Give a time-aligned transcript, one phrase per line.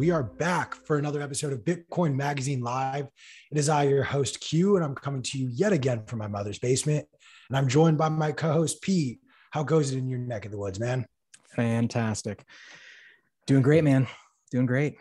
[0.00, 3.06] We are back for another episode of Bitcoin Magazine Live.
[3.52, 6.26] It is I, your host, Q, and I'm coming to you yet again from my
[6.26, 7.06] mother's basement.
[7.50, 9.20] And I'm joined by my co host, Pete.
[9.50, 11.04] How goes it in your neck of the woods, man?
[11.54, 12.42] Fantastic.
[13.46, 14.06] Doing great, man.
[14.50, 14.96] Doing great.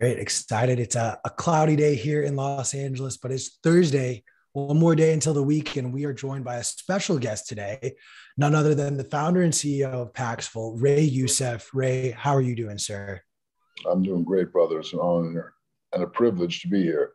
[0.00, 0.18] Great.
[0.18, 0.80] Excited.
[0.80, 4.24] It's a, a cloudy day here in Los Angeles, but it's Thursday,
[4.54, 7.92] one more day until the week, and we are joined by a special guest today,
[8.38, 11.68] none other than the founder and CEO of Paxful, Ray Youssef.
[11.74, 13.20] Ray, how are you doing, sir?
[13.90, 14.78] I'm doing great, brother.
[14.80, 15.54] It's an honor
[15.92, 17.12] and a privilege to be here.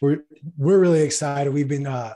[0.00, 0.24] We're
[0.56, 1.52] we're really excited.
[1.52, 2.14] We've been uh,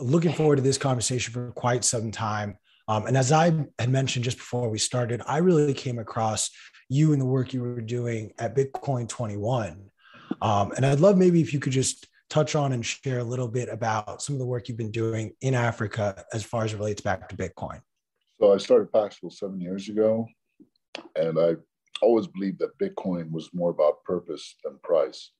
[0.00, 2.58] looking forward to this conversation for quite some time.
[2.88, 6.50] Um, and as I had mentioned just before we started, I really came across
[6.88, 9.90] you and the work you were doing at Bitcoin 21.
[10.42, 13.48] Um, and I'd love maybe if you could just touch on and share a little
[13.48, 16.78] bit about some of the work you've been doing in Africa as far as it
[16.78, 17.80] relates back to Bitcoin.
[18.40, 20.26] So I started Paxful seven years ago,
[21.14, 21.56] and I
[22.02, 25.32] always believed that Bitcoin was more about purpose than price.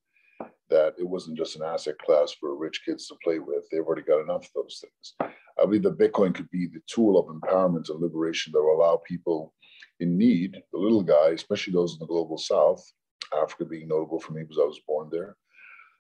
[0.71, 3.65] That it wasn't just an asset class for rich kids to play with.
[3.71, 5.33] They've already got enough of those things.
[5.61, 9.03] I believe that Bitcoin could be the tool of empowerment and liberation that will allow
[9.07, 9.53] people
[9.99, 12.83] in need, the little guy, especially those in the global south,
[13.37, 15.37] Africa being notable for me because I was born there,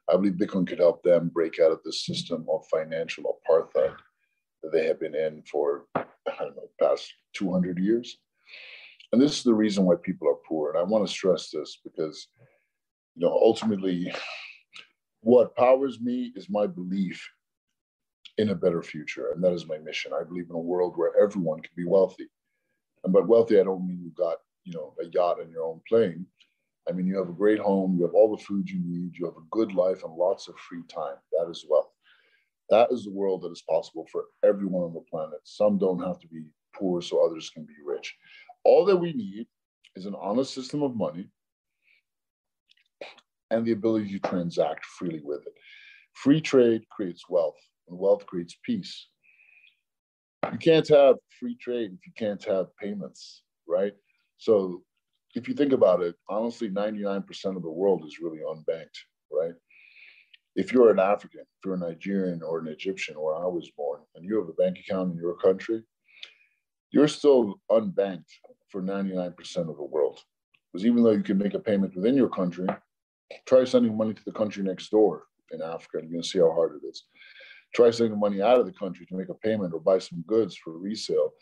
[0.09, 3.95] I believe Bitcoin could help them break out of the system of financial apartheid
[4.63, 6.05] that they have been in for, I
[6.39, 8.19] don't know, past 200 years.
[9.13, 10.71] And this is the reason why people are poor.
[10.71, 12.29] And I want to stress this because,
[13.17, 14.13] you know, ultimately,
[15.21, 17.29] what powers me is my belief
[18.39, 19.33] in a better future.
[19.33, 20.13] And that is my mission.
[20.19, 22.29] I believe in a world where everyone can be wealthy.
[23.05, 25.81] And by wealthy, I don't mean you got, you know, a yacht and your own
[25.89, 26.27] plane.
[26.89, 29.27] I mean, you have a great home, you have all the food you need, you
[29.27, 31.17] have a good life and lots of free time.
[31.33, 31.91] That is wealth.
[32.71, 35.41] That is the world that is possible for everyone on the planet.
[35.45, 38.17] Some don't have to be poor so others can be rich.
[38.65, 39.47] All that we need
[39.97, 41.29] is an honest system of money
[43.51, 45.55] and the ability to transact freely with it.
[46.13, 47.59] Free trade creates wealth,
[47.89, 49.09] and wealth creates peace.
[50.53, 53.95] You can't have free trade if you can't have payments, right?
[54.39, 54.83] So
[55.35, 58.99] if you think about it, honestly, 99% of the world is really unbanked,
[59.31, 59.55] right?
[60.57, 64.01] If you're an African, if you're a Nigerian or an Egyptian, where I was born,
[64.15, 65.83] and you have a bank account in your country,
[66.91, 68.31] you're still unbanked
[68.69, 70.21] for 99% of the world.
[70.73, 72.67] Because even though you can make a payment within your country,
[73.47, 76.53] try sending money to the country next door in Africa, and you're gonna see how
[76.53, 77.05] hard it is.
[77.75, 80.57] Try sending money out of the country to make a payment or buy some goods
[80.57, 81.33] for resale.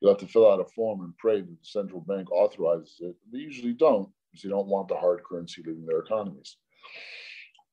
[0.00, 3.16] You'll have to fill out a form and pray that the central bank authorizes it.
[3.32, 6.56] They usually don't because they don't want the hard currency leaving their economies.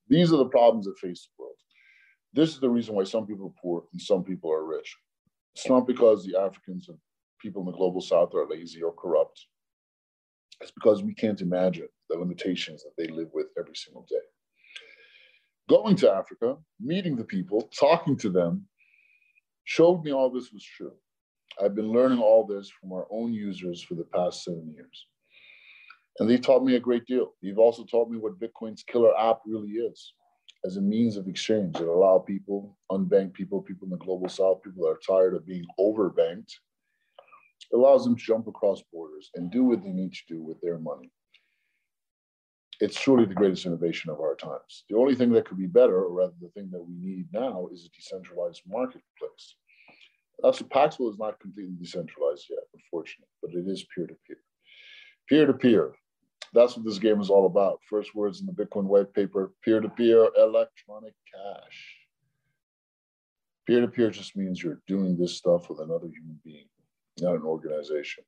[0.08, 1.56] These are the problems that face the world.
[2.34, 4.96] This is the reason why some people are poor and some people are rich.
[5.56, 6.98] It's not because the Africans and
[7.46, 9.46] people in the global south are lazy or corrupt.
[10.62, 14.26] It's because we can't imagine the limitations that they live with every single day.
[15.70, 18.66] Going to Africa, meeting the people, talking to them,
[19.66, 20.94] showed me all this was true.
[21.64, 25.06] I've been learning all this from our own users for the past seven years.
[26.18, 27.34] And they taught me a great deal.
[27.44, 30.14] They've also taught me what Bitcoin's killer app really is
[30.66, 34.64] as a means of exchange that allow people, unbanked people, people in the global south,
[34.64, 36.52] people that are tired of being overbanked,
[37.76, 40.78] allows them to jump across borders and do what they need to do with their
[40.80, 41.12] money.
[42.82, 44.84] It's truly the greatest innovation of our times.
[44.90, 47.70] The only thing that could be better, or rather the thing that we need now,
[47.72, 49.56] is a decentralized marketplace
[50.42, 54.38] that's Paxful is not completely decentralized yet, unfortunately, but it is peer to peer.
[55.30, 55.94] Peer to peer.
[56.54, 57.80] That's what this game is all about.
[57.90, 61.96] First words in the Bitcoin white paper peer to peer electronic cash.
[63.66, 66.68] Peer to peer just means you're doing this stuff with another human being,
[67.20, 68.24] not an organization.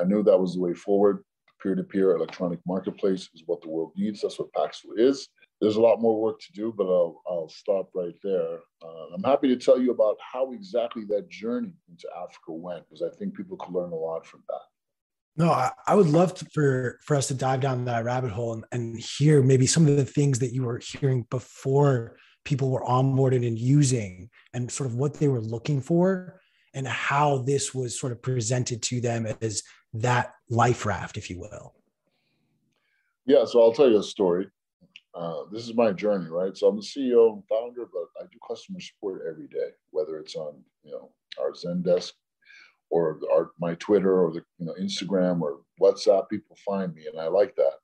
[0.00, 1.24] I knew that was the way forward.
[1.62, 4.20] Peer to peer electronic marketplace is what the world needs.
[4.20, 5.28] That's what Paxful is
[5.60, 8.60] there's a lot more work to do, but I'll, I'll stop right there.
[8.82, 13.02] Uh, I'm happy to tell you about how exactly that journey into Africa went, because
[13.02, 15.44] I think people could learn a lot from that.
[15.44, 18.54] No, I, I would love to, for for us to dive down that rabbit hole
[18.54, 22.84] and, and hear maybe some of the things that you were hearing before people were
[22.84, 26.40] onboarded and using, and sort of what they were looking for,
[26.78, 31.40] and how this was sort of presented to them as that life raft, if you
[31.40, 31.74] will.
[33.26, 34.46] Yeah, so I'll tell you a story.
[35.12, 36.56] Uh, this is my journey, right?
[36.56, 40.36] So I'm the CEO and founder, but I do customer support every day, whether it's
[40.36, 41.10] on you know
[41.40, 42.12] our Zendesk
[42.90, 46.28] or our my Twitter or the you know Instagram or WhatsApp.
[46.28, 47.74] People find me, and I like that.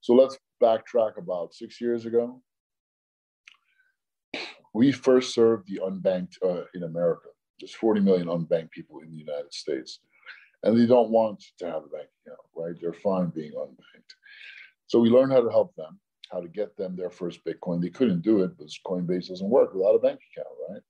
[0.00, 2.40] So let's backtrack about six years ago.
[4.72, 7.28] We first served the unbanked uh, in America.
[7.64, 10.00] There's 40 million unbanked people in the United States.
[10.62, 12.74] and they don't want to have a bank account, right?
[12.78, 14.12] They're fine being unbanked.
[14.86, 15.98] So we learned how to help them,
[16.30, 17.80] how to get them their first Bitcoin.
[17.80, 20.82] They couldn't do it because Coinbase doesn't work without a bank account, right?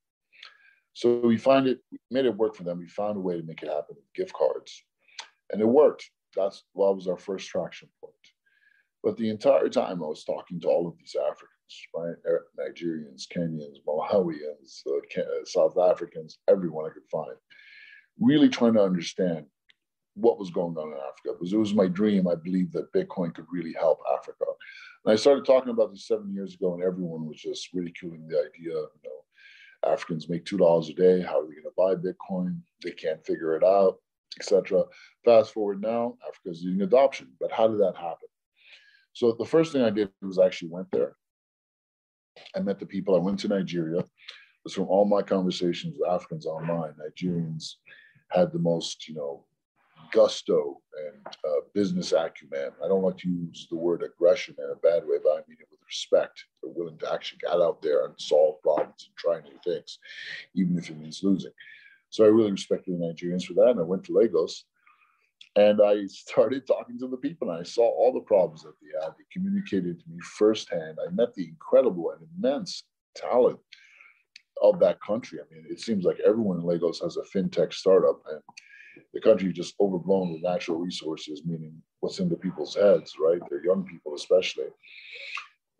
[0.94, 1.78] So we find it
[2.10, 2.80] made it work for them.
[2.80, 4.82] We found a way to make it happen with gift cards,
[5.52, 6.10] and it worked.
[6.34, 8.14] That's what was our first traction point.
[9.04, 11.53] But the entire time I was talking to all of these Africans,
[11.96, 17.36] Er, Nigerians, Kenyans, Malawians, uh, South Africans, everyone I could find,
[18.20, 19.46] really trying to understand
[20.14, 22.28] what was going on in Africa because it was my dream.
[22.28, 24.44] I believe that Bitcoin could really help Africa.
[25.04, 28.38] And I started talking about this seven years ago, and everyone was just ridiculing the
[28.38, 28.74] idea.
[28.74, 31.20] You know, Africans make two dollars a day.
[31.20, 32.60] How are they going to buy Bitcoin?
[32.82, 33.98] They can't figure it out,
[34.38, 34.84] etc.
[35.24, 37.32] Fast forward now, Africa's leading adoption.
[37.40, 38.28] But how did that happen?
[39.12, 41.16] So the first thing I did was actually went there.
[42.54, 43.14] I met the people.
[43.14, 44.04] I went to Nigeria.
[44.64, 46.94] Was from all my conversations with Africans online.
[46.94, 47.74] Nigerians
[48.30, 49.44] had the most, you know,
[50.10, 52.70] gusto and uh, business acumen.
[52.82, 55.58] I don't like to use the word aggression in a bad way, but I mean
[55.60, 56.44] it with respect.
[56.62, 59.98] They're willing to actually get out there and solve problems and try new things,
[60.54, 61.52] even if it means losing.
[62.10, 63.70] So I really respected the Nigerians for that.
[63.70, 64.64] And I went to Lagos
[65.56, 68.88] and I started talking to the people and I saw all the problems that they
[69.00, 69.12] had.
[69.12, 70.98] They communicated to me firsthand.
[71.06, 72.84] I met the incredible and immense
[73.16, 73.58] talent
[74.62, 75.38] of that country.
[75.40, 78.40] I mean, it seems like everyone in Lagos has a fintech startup and
[79.12, 83.40] the country is just overblown with natural resources, meaning what's in the people's heads, right?
[83.48, 84.66] They're young people, especially.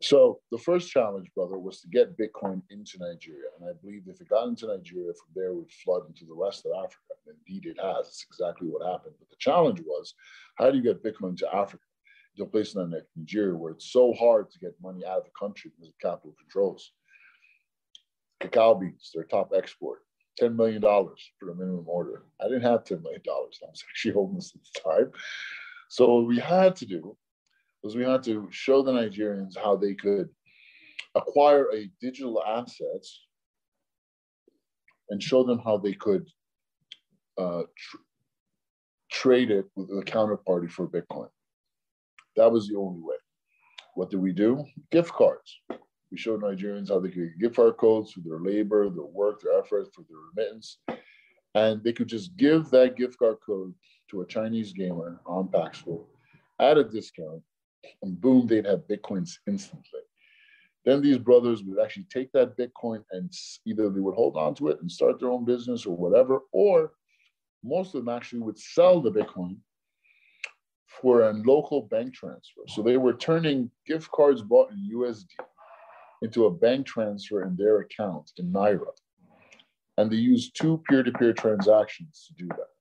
[0.04, 3.48] So the first challenge, brother, was to get Bitcoin into Nigeria.
[3.58, 6.66] And I believe if it got into Nigeria, from there would flood into the rest
[6.66, 7.14] of Africa.
[7.26, 8.08] And indeed it has.
[8.08, 9.14] It's exactly what happened.
[9.18, 10.12] But the challenge was,
[10.56, 11.84] how do you get Bitcoin to Africa?
[12.36, 15.30] To a place like Nigeria where it's so hard to get money out of the
[15.38, 16.92] country because of capital controls.
[18.40, 20.00] Cacao beans, their top export.
[20.38, 22.24] $10 million for a minimum order.
[22.42, 23.22] I didn't have $10 million.
[23.26, 23.58] I was
[23.88, 25.12] actually homeless at the time.
[25.88, 27.16] So what we had to do
[27.84, 30.30] was we had to show the Nigerians how they could
[31.14, 33.04] acquire a digital asset
[35.10, 36.26] and show them how they could
[37.38, 37.96] uh, tr-
[39.12, 41.28] trade it with a counterparty for Bitcoin.
[42.36, 43.16] That was the only way.
[43.94, 44.64] What did we do?
[44.90, 45.60] Gift cards.
[46.10, 49.42] We showed Nigerians how they could get gift card codes for their labor, their work,
[49.42, 50.78] their efforts, for their remittance.
[51.54, 53.74] And they could just give that gift card code
[54.10, 56.08] to a Chinese gamer on Paxful
[56.58, 57.42] at a discount,
[58.02, 60.00] and boom, they'd have Bitcoins instantly.
[60.84, 63.32] Then these brothers would actually take that Bitcoin and
[63.64, 66.92] either they would hold on to it and start their own business or whatever, or
[67.62, 69.56] most of them actually would sell the Bitcoin
[70.86, 72.60] for a local bank transfer.
[72.68, 75.26] So they were turning gift cards bought in USD
[76.22, 78.92] into a bank transfer in their account in Naira.
[79.96, 82.73] And they used two peer to peer transactions to do that.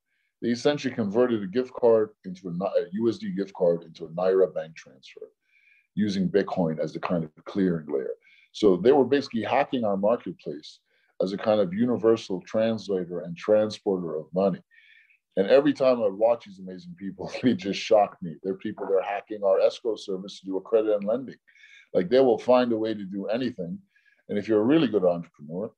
[0.43, 4.53] They essentially converted a gift card into a, a USD gift card into a Naira
[4.53, 5.29] bank transfer
[5.95, 8.11] using Bitcoin as the kind of clearing layer.
[8.51, 10.79] So they were basically hacking our marketplace
[11.21, 14.59] as a kind of universal translator and transporter of money.
[15.37, 18.35] And every time I watch these amazing people, they just shock me.
[18.43, 21.37] They're people that are hacking our escrow service to do a credit and lending.
[21.93, 23.79] Like they will find a way to do anything.
[24.27, 25.71] And if you're a really good entrepreneur,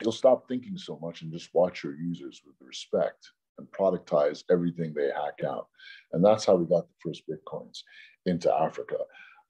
[0.00, 3.26] you'll stop thinking so much and just watch your users with respect
[3.58, 5.68] and productize everything they hack out.
[6.12, 7.80] And that's how we got the first Bitcoins
[8.26, 8.96] into Africa.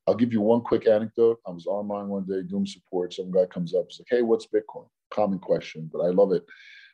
[0.07, 1.41] I'll give you one quick anecdote.
[1.47, 3.15] I was online one day doing support.
[3.15, 4.87] Some guy comes up, he's like, hey, what's Bitcoin?
[5.11, 6.45] Common question, but I love it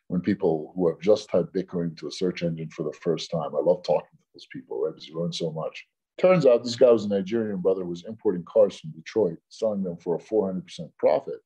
[0.09, 3.55] when people who have just typed Bitcoin to a search engine for the first time.
[3.55, 4.93] I love talking to those people, right?
[4.93, 5.87] Because you learn so much.
[6.21, 9.97] Turns out this guy was a Nigerian brother, was importing cars from Detroit, selling them
[9.97, 10.63] for a 400%
[10.99, 11.39] profit.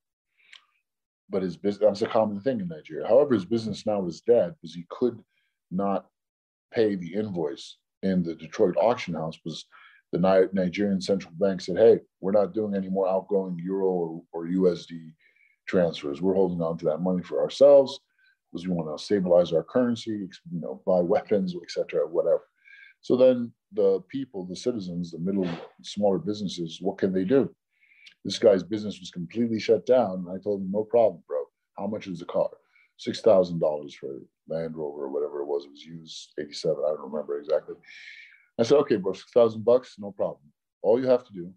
[1.29, 3.07] But his business, that's a common thing in Nigeria.
[3.07, 5.17] However, his business now is dead because he could
[5.71, 6.07] not
[6.73, 9.65] pay the invoice in the Detroit auction house because
[10.11, 14.47] the Nigerian central bank said, hey, we're not doing any more outgoing euro or, or
[14.47, 15.11] USD
[15.67, 16.21] transfers.
[16.21, 17.99] We're holding on to that money for ourselves
[18.51, 22.43] because we want to stabilize our currency, you know, buy weapons, etc., whatever.
[23.01, 25.47] So then the people, the citizens, the middle,
[25.83, 27.53] smaller businesses, what can they do?
[28.23, 30.25] This guy's business was completely shut down.
[30.25, 31.43] And I told him, no problem, bro.
[31.77, 32.49] How much is the car?
[32.97, 35.65] Six thousand dollars for Land Rover or whatever it was.
[35.65, 36.83] It was used eighty-seven.
[36.85, 37.75] I don't remember exactly.
[38.59, 40.39] I said, okay, bro, six thousand bucks, no problem.
[40.81, 41.51] All you have to do,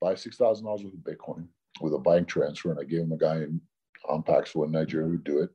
[0.00, 1.46] buy six thousand dollars worth of Bitcoin
[1.80, 3.60] with a bank transfer, and I gave him a guy in
[4.08, 5.50] on Paxful in Nigeria who do it.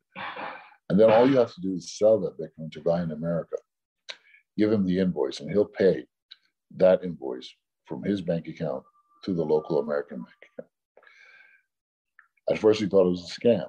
[0.89, 3.12] And then all you have to do is sell that Bitcoin to a guy in
[3.12, 3.57] America
[4.57, 6.05] give him the invoice and he'll pay
[6.77, 7.53] that invoice
[7.86, 8.84] from his bank account
[9.24, 10.72] to the local American bank account.
[12.50, 13.65] At first, he thought it was a scam.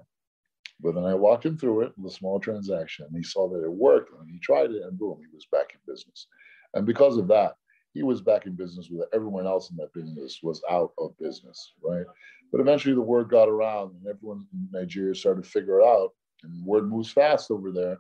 [0.81, 3.73] But then I walked him through it, the small transaction, and he saw that it
[3.73, 6.27] worked, and he tried it, and boom, he was back in business.
[6.75, 7.55] And because of that,
[7.95, 11.73] he was back in business with everyone else in that business was out of business,
[11.83, 12.05] right?
[12.53, 16.11] But eventually the word got around, and everyone in Nigeria started to figure it out.
[16.43, 17.99] And word moves fast over there.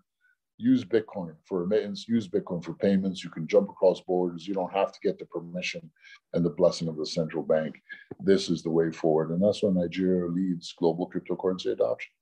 [0.58, 3.22] Use Bitcoin for remittance, use Bitcoin for payments.
[3.22, 4.46] You can jump across borders.
[4.46, 5.90] You don't have to get the permission
[6.32, 7.74] and the blessing of the central bank.
[8.20, 9.30] This is the way forward.
[9.30, 12.12] And that's why Nigeria leads global cryptocurrency adoption.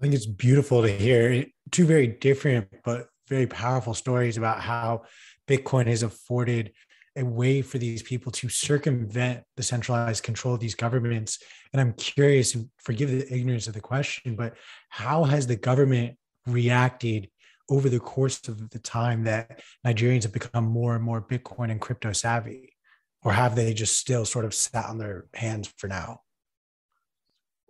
[0.00, 5.02] I think it's beautiful to hear two very different but very powerful stories about how
[5.46, 6.72] Bitcoin has afforded
[7.16, 11.38] a way for these people to circumvent the centralized control of these governments.
[11.74, 14.54] And I'm curious, and forgive the ignorance of the question, but
[14.88, 16.16] how has the government
[16.46, 17.28] reacted
[17.68, 21.80] over the course of the time that Nigerians have become more and more Bitcoin and
[21.80, 22.72] crypto savvy?
[23.22, 26.22] Or have they just still sort of sat on their hands for now?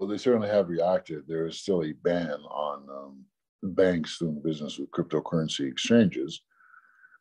[0.00, 1.24] Well, they certainly have reacted.
[1.28, 3.24] There is still a ban on um,
[3.74, 6.40] banks doing business with cryptocurrency exchanges.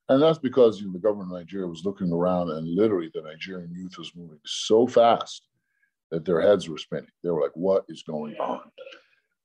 [0.07, 3.21] And that's because you know, the government of Nigeria was looking around and literally the
[3.21, 5.49] Nigerian youth was moving so fast
[6.09, 7.11] that their heads were spinning.
[7.21, 8.61] They were like, what is going on?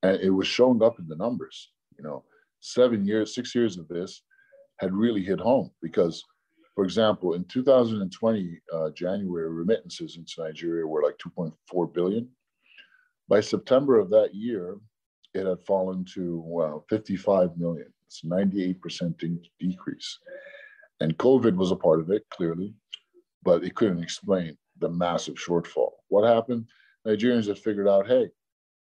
[0.01, 1.71] And it was showing up in the numbers.
[1.97, 2.23] You know,
[2.61, 4.21] seven years, six years of this
[4.79, 6.23] had really hit home because,
[6.73, 12.29] for example, in 2020, uh, January, remittances into Nigeria were like 2.4 billion.
[13.27, 14.77] By September of that year,
[15.33, 17.91] it had fallen to well, 55 million.
[18.05, 20.19] It's 98% de- decrease.
[21.01, 22.73] And COVID was a part of it, clearly,
[23.43, 25.91] but it couldn't explain the massive shortfall.
[26.07, 26.65] What happened?
[27.05, 28.29] Nigerians had figured out hey,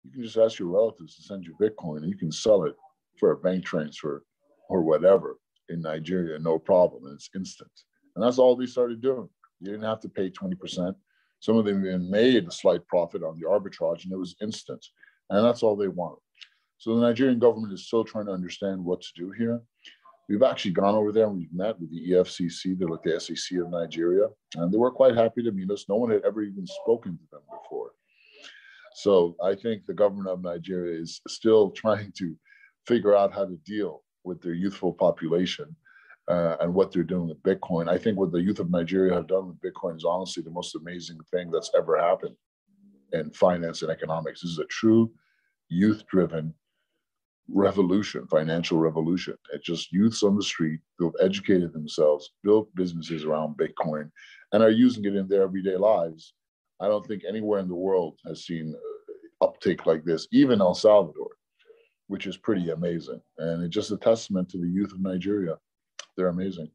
[0.05, 2.75] you can just ask your relatives to send you Bitcoin and you can sell it
[3.19, 4.25] for a bank transfer
[4.69, 7.05] or whatever in Nigeria, no problem.
[7.05, 7.71] And it's instant.
[8.15, 9.29] And that's all they started doing.
[9.61, 10.95] You didn't have to pay 20%.
[11.43, 14.87] Some of them even made a slight profit on the arbitrage and it was instant.
[15.29, 16.21] And that's all they wanted.
[16.79, 19.61] So the Nigerian government is still trying to understand what to do here.
[20.29, 23.59] We've actually gone over there and we've met with the EFCC, they're like the SEC
[23.59, 25.87] of Nigeria, and they were quite happy to meet us.
[25.89, 27.91] No one had ever even spoken to them before.
[28.95, 32.37] So I think the government of Nigeria is still trying to
[32.87, 35.75] figure out how to deal with their youthful population
[36.29, 37.89] uh, and what they're doing with Bitcoin.
[37.89, 40.75] I think what the youth of Nigeria have done with Bitcoin is honestly the most
[40.75, 42.37] amazing thing that's ever happened
[43.13, 44.43] in finance and economics.
[44.43, 45.11] This is a true
[45.69, 46.55] youth driven
[47.49, 49.37] revolution, financial revolution.
[49.53, 54.11] It's just youths on the street who have educated themselves, built businesses around Bitcoin,
[54.53, 56.35] and are using it in their everyday lives.
[56.81, 58.75] I don't think anywhere in the world has seen
[59.41, 61.31] uptake like this, even El Salvador,
[62.07, 63.21] which is pretty amazing.
[63.39, 65.57] And it's just a testament to the youth of Nigeria.
[66.17, 66.71] They're amazing.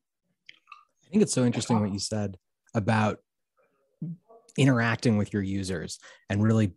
[1.06, 2.38] I think it's so interesting what you said
[2.74, 3.20] about
[4.58, 6.74] interacting with your users and really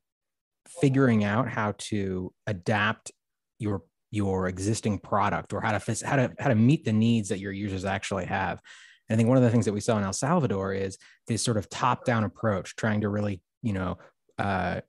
[0.68, 3.10] figuring out how to adapt
[3.58, 7.38] your your existing product or how to how to how to meet the needs that
[7.38, 8.60] your users actually have.
[9.08, 11.42] And I think one of the things that we saw in El Salvador is this
[11.42, 13.98] sort of top down approach, trying to really you know
[14.38, 14.80] uh,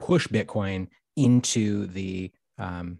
[0.00, 2.98] push Bitcoin into the um,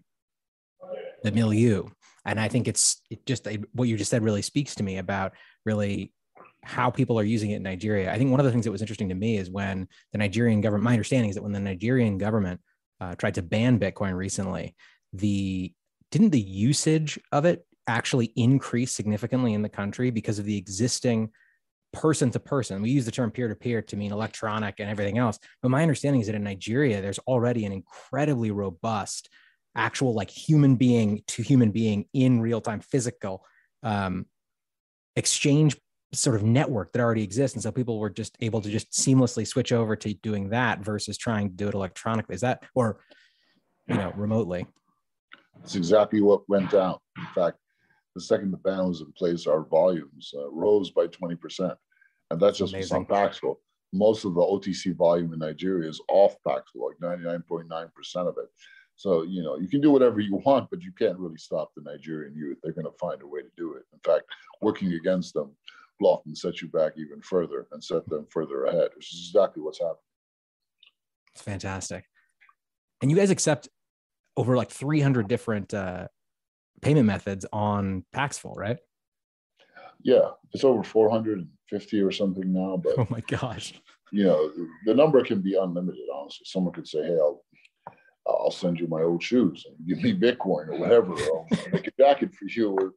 [1.23, 1.85] the milieu.
[2.25, 5.33] And I think it's it just what you just said really speaks to me about
[5.65, 6.13] really
[6.63, 8.11] how people are using it in Nigeria.
[8.11, 10.61] I think one of the things that was interesting to me is when the Nigerian
[10.61, 12.61] government, my understanding is that when the Nigerian government
[13.01, 14.75] uh, tried to ban Bitcoin recently,
[15.11, 15.73] the
[16.11, 21.29] didn't the usage of it actually increase significantly in the country because of the existing
[21.91, 22.81] person to person.
[22.81, 25.39] We use the term peer to peer to mean electronic and everything else.
[25.61, 29.29] But my understanding is that in Nigeria, there's already an incredibly robust,
[29.75, 33.43] actual like human being to human being in real time physical
[33.81, 34.25] um,
[35.15, 35.77] exchange
[36.13, 37.55] sort of network that already exists.
[37.55, 41.17] And so people were just able to just seamlessly switch over to doing that versus
[41.17, 42.35] trying to do it electronically.
[42.35, 42.99] Is that, or,
[43.87, 44.65] you know, remotely?
[45.59, 46.97] That's exactly what went down.
[47.17, 47.57] In fact,
[48.15, 51.75] the second the ban was in place, our volumes uh, rose by 20%.
[52.31, 52.97] And that's just Amazing.
[52.97, 53.59] on Paxful.
[53.91, 58.49] Most of the OTC volume in Nigeria is off Paxful, like 99.9% of it.
[58.95, 61.83] So, you know, you can do whatever you want, but you can't really stop the
[61.83, 62.59] Nigerian youth.
[62.61, 63.83] They're going to find a way to do it.
[63.91, 64.25] In fact,
[64.61, 65.51] working against them
[65.99, 69.61] will often set you back even further and set them further ahead, which is exactly
[69.61, 69.97] what's happening.
[71.33, 72.05] It's fantastic.
[73.01, 73.67] And you guys accept
[74.37, 76.07] over like 300 different uh,
[76.81, 78.77] payment methods on Paxful, right?
[80.03, 82.77] Yeah, it's over 450 or something now.
[82.77, 83.73] But oh my gosh,
[84.11, 84.51] you know,
[84.85, 86.03] the number can be unlimited.
[86.13, 87.41] Honestly, someone could say, "Hey, I'll
[88.27, 91.13] I'll send you my old shoes and give me Bitcoin or whatever.
[91.13, 92.93] Or I'll make a jacket for you." Or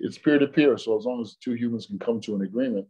[0.00, 0.78] it's peer to peer.
[0.78, 2.86] So as long as two humans can come to an agreement,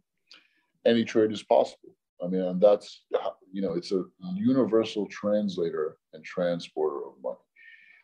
[0.85, 1.95] any trade is possible.
[2.23, 3.05] I mean, and that's
[3.51, 4.03] you know, it's a
[4.35, 7.37] universal translator and transporter of money.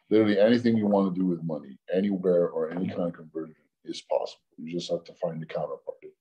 [0.10, 4.02] Literally anything you want to do with money, anywhere or any kind of conversion is
[4.02, 4.42] possible.
[4.58, 6.12] You just have to find the counterparty.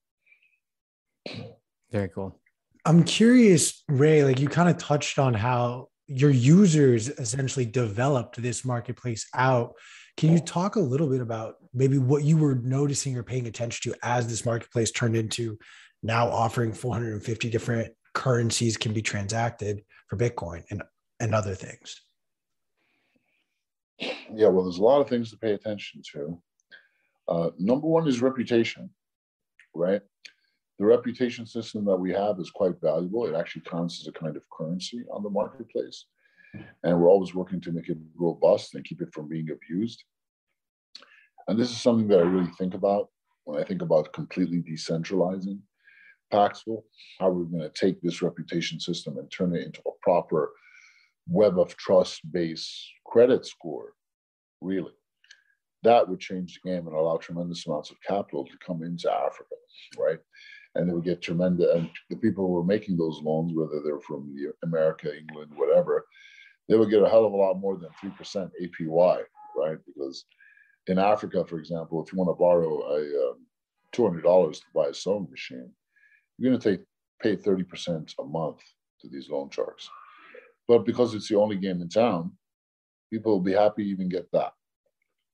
[1.91, 2.39] Very cool.
[2.85, 8.63] I'm curious, Ray, like you kind of touched on how your users essentially developed this
[8.63, 9.73] marketplace out.
[10.17, 13.91] Can you talk a little bit about maybe what you were noticing or paying attention
[13.91, 15.57] to as this marketplace turned into
[16.03, 20.83] now offering 450 different currencies can be transacted for Bitcoin and,
[21.19, 22.01] and other things?
[23.99, 26.41] Yeah, well, there's a lot of things to pay attention to.
[27.27, 28.89] Uh, number one is reputation,
[29.73, 30.01] right?
[30.77, 33.25] The reputation system that we have is quite valuable.
[33.25, 36.05] It actually counts as a kind of currency on the marketplace.
[36.83, 40.03] And we're always working to make it robust and keep it from being abused.
[41.47, 43.09] And this is something that I really think about
[43.45, 45.59] when I think about completely decentralizing
[46.33, 46.83] Paxful,
[47.19, 50.51] how we're going to take this reputation system and turn it into a proper
[51.27, 53.93] web of trust based credit score,
[54.59, 54.91] really.
[55.83, 59.55] That would change the game and allow tremendous amounts of capital to come into Africa,
[59.99, 60.17] right?
[60.75, 61.73] And they would get tremendous.
[61.73, 66.05] And the people who were making those loans, whether they're from America, England, whatever,
[66.67, 69.21] they would get a hell of a lot more than three percent APY,
[69.57, 69.77] right?
[69.85, 70.25] Because
[70.87, 73.45] in Africa, for example, if you want to borrow a um,
[73.91, 75.71] two hundred dollars to buy a sewing machine,
[76.37, 76.85] you're going to take
[77.21, 78.59] pay thirty percent a month
[79.01, 79.89] to these loan sharks.
[80.67, 82.31] But because it's the only game in town,
[83.11, 84.53] people will be happy to even get that.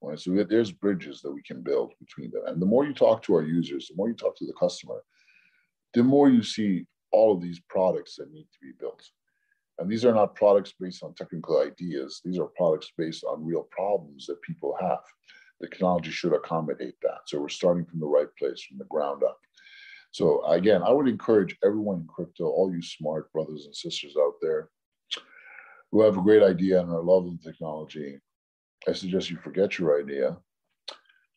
[0.02, 0.20] Right?
[0.20, 2.42] So there's bridges that we can build between them.
[2.48, 5.04] And the more you talk to our users, the more you talk to the customer,
[5.94, 9.04] the more you see all of these products that need to be built.
[9.80, 12.22] And these are not products based on technical ideas.
[12.24, 15.00] These are products based on real problems that people have.
[15.60, 17.22] The technology should accommodate that.
[17.26, 19.38] So we're starting from the right place, from the ground up.
[20.12, 24.34] So again, I would encourage everyone in crypto, all you smart brothers and sisters out
[24.42, 24.70] there
[25.92, 28.20] who have a great idea and are loving technology,
[28.88, 30.38] I suggest you forget your idea,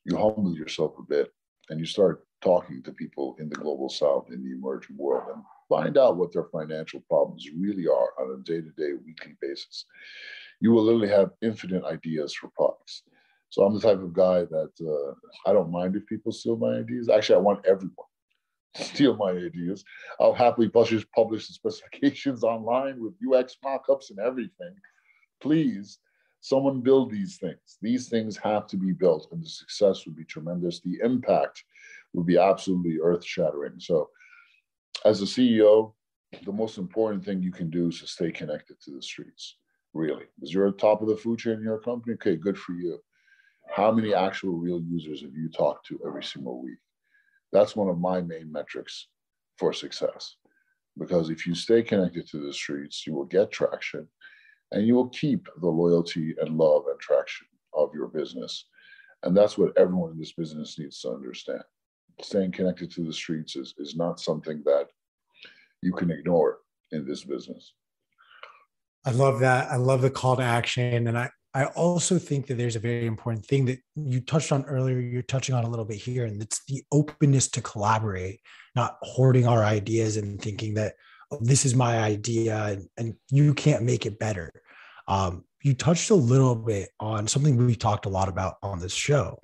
[0.04, 1.30] you humble yourself a bit,
[1.70, 5.42] and you start talking to people in the global south, in the emerging world, and
[5.68, 9.86] find out what their financial problems really are on a day to day, weekly basis.
[10.60, 13.02] You will literally have infinite ideas for products.
[13.48, 16.78] So I'm the type of guy that uh, I don't mind if people steal my
[16.78, 17.08] ideas.
[17.08, 18.06] Actually, I want everyone
[18.76, 19.84] steal my ideas.
[20.20, 24.74] I'll happily publish the specifications online with UX mockups and everything.
[25.40, 25.98] Please,
[26.44, 27.78] someone build these things.
[27.80, 30.78] These things have to be built, and the success would be tremendous.
[30.78, 31.64] The impact
[32.12, 33.76] would be absolutely earth shattering.
[33.78, 34.10] So,
[35.06, 35.94] as a CEO,
[36.44, 39.56] the most important thing you can do is to stay connected to the streets,
[39.94, 40.26] really.
[40.36, 42.74] Because you're at the top of the food chain in your company, okay, good for
[42.74, 42.98] you.
[43.74, 46.78] How many actual real users have you talked to every single week?
[47.52, 49.08] That's one of my main metrics
[49.56, 50.36] for success.
[50.98, 54.08] Because if you stay connected to the streets, you will get traction
[54.72, 58.66] and you will keep the loyalty and love and traction of your business.
[59.22, 61.62] And that's what everyone in this business needs to understand
[62.22, 64.88] staying connected to the streets is, is not something that
[65.82, 66.58] you can ignore
[66.92, 67.74] in this business.
[69.06, 69.70] I love that.
[69.70, 71.08] I love the call to action.
[71.08, 74.64] And I, I also think that there's a very important thing that you touched on
[74.64, 78.40] earlier, you're touching on a little bit here, and it's the openness to collaborate,
[78.74, 80.94] not hoarding our ideas and thinking that
[81.40, 84.50] this is my idea and, and you can't make it better.
[85.08, 88.92] Um, you touched a little bit on something we talked a lot about on this
[88.92, 89.40] show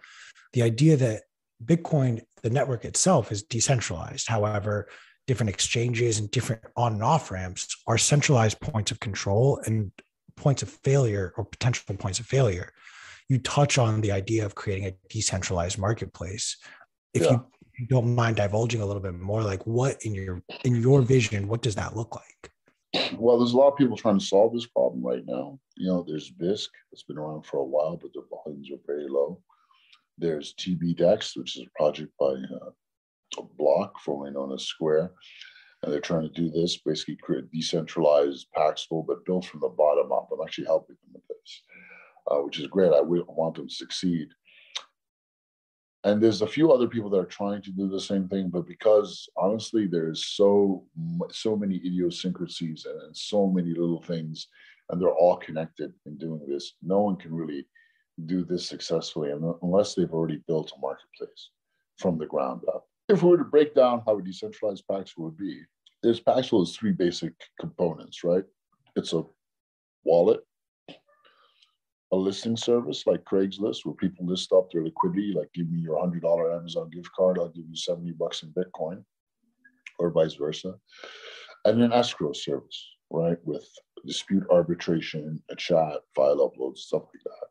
[0.53, 1.22] the idea that
[1.64, 4.29] Bitcoin, the network itself is decentralized.
[4.29, 4.88] However,
[5.26, 9.92] different exchanges and different on and off ramps are centralized points of control and
[10.37, 12.72] points of failure or potential points of failure.
[13.29, 16.57] You touch on the idea of creating a decentralized marketplace.
[17.14, 17.31] If yeah.
[17.33, 17.46] you
[17.88, 21.62] don't mind divulging a little bit more, like what in your in your vision, what
[21.62, 22.50] does that look like?
[23.16, 25.58] Well, there's a lot of people trying to solve this problem right now.
[25.76, 29.08] You know, there's Bisq that's been around for a while, but the volumes are very
[29.08, 29.40] low.
[30.18, 32.70] There's TBDEX, which is a project by uh,
[33.56, 35.12] Block, formerly known as Square.
[35.82, 40.12] And they're trying to do this, basically create decentralized Paxful, but built from the bottom
[40.12, 40.28] up.
[40.32, 41.62] I'm actually helping them with this,
[42.30, 42.92] uh, which is great.
[42.92, 44.28] I want them to succeed.
[46.04, 48.66] And there's a few other people that are trying to do the same thing, but
[48.66, 50.86] because honestly, there's so
[51.30, 54.48] so many idiosyncrasies and, and so many little things,
[54.88, 56.74] and they're all connected in doing this.
[56.82, 57.66] No one can really
[58.26, 59.30] do this successfully
[59.62, 61.50] unless they've already built a marketplace
[61.98, 62.86] from the ground up.
[63.08, 65.62] If we were to break down how a decentralized Paxful would be,
[66.02, 68.44] this Paxful has three basic components, right?
[68.96, 69.22] It's a
[70.04, 70.40] wallet,
[72.12, 75.96] a listing service like Craigslist, where people list up their liquidity, like give me your
[75.96, 79.05] $100 Amazon gift card, I'll give you 70 bucks in Bitcoin,
[79.99, 80.75] or vice versa.
[81.64, 83.38] And an escrow service, right?
[83.44, 83.68] With
[84.05, 87.49] dispute arbitration, a chat, file uploads, stuff like that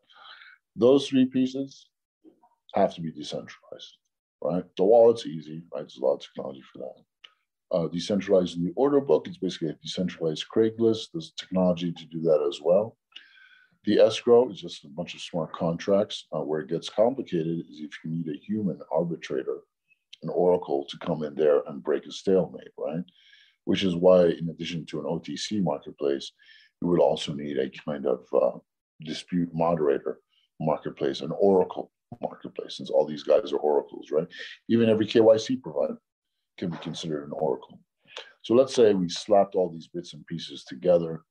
[0.76, 1.88] Those three pieces
[2.74, 3.98] have to be decentralized,
[4.42, 4.64] right?
[4.76, 5.82] The wallet's easy, right?
[5.82, 7.04] There's a lot of technology for that.
[7.72, 11.10] Uh, decentralizing the order book, it's basically a decentralized Craigslist.
[11.14, 12.98] There's technology to do that as well.
[13.86, 16.26] The escrow is just a bunch of smart contracts.
[16.34, 19.60] Uh, where it gets complicated is if you need a human arbitrator,
[20.24, 23.04] an oracle to come in there and break a stalemate, right?
[23.64, 26.32] Which is why, in addition to an OTC marketplace,
[26.82, 28.58] you would also need a kind of uh,
[29.06, 30.20] dispute moderator
[30.60, 34.28] marketplace, an oracle marketplace, since all these guys are oracles, right?
[34.68, 35.98] Even every KYC provider
[36.58, 37.80] can be considered an oracle.
[38.42, 41.24] So let's say we slapped all these bits and pieces together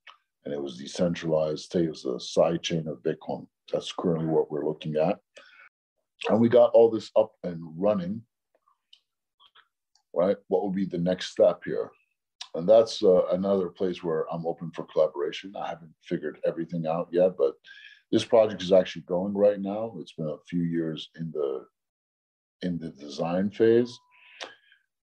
[0.44, 3.46] and it was decentralized, say it was a side chain of Bitcoin.
[3.72, 5.18] That's currently what we're looking at.
[6.28, 8.22] And we got all this up and running,
[10.14, 10.36] right?
[10.48, 11.90] What would be the next step here?
[12.54, 15.54] And that's uh, another place where I'm open for collaboration.
[15.56, 17.54] I haven't figured everything out yet, but
[18.10, 19.94] this project is actually going right now.
[20.00, 21.66] It's been a few years in the
[22.62, 23.96] in the design phase.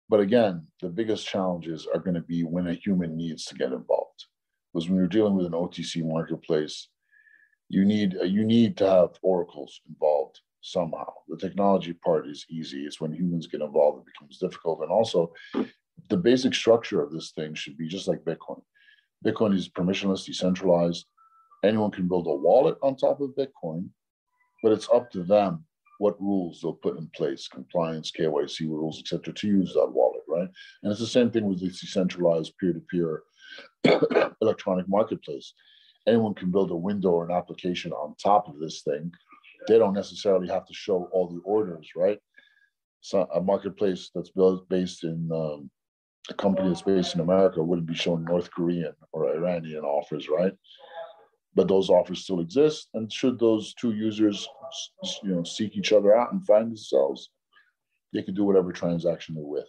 [0.10, 3.72] But again, the biggest challenges are going to be when a human needs to get
[3.72, 4.26] involved.
[4.74, 6.90] Because when you're dealing with an OTC marketplace,
[7.70, 11.12] you need uh, you need to have oracles involved somehow.
[11.28, 12.86] The technology part is easy.
[12.86, 14.82] It's when humans get involved it becomes difficult.
[14.82, 15.32] And also,
[16.10, 18.62] the basic structure of this thing should be just like Bitcoin.
[19.26, 21.06] Bitcoin is permissionless, decentralized.
[21.64, 23.90] Anyone can build a wallet on top of Bitcoin,
[24.64, 25.66] but it's up to them
[26.00, 30.48] what rules they'll put in place, compliance, KYC rules, etc., to use that wallet, right?
[30.82, 33.22] And it's the same thing with the decentralized peer-to-peer
[34.42, 35.54] electronic marketplace.
[36.08, 39.12] Anyone can build a window or an application on top of this thing.
[39.68, 42.20] They don't necessarily have to show all the orders, right?
[43.02, 45.70] So a marketplace that's built based in um,
[46.30, 50.54] a company that's based in America wouldn't be showing North Korean or Iranian offers, right?
[51.56, 54.48] But those offers still exist, and should those two users,
[55.24, 57.32] you know, seek each other out and find themselves,
[58.14, 59.68] they can do whatever transaction they're with,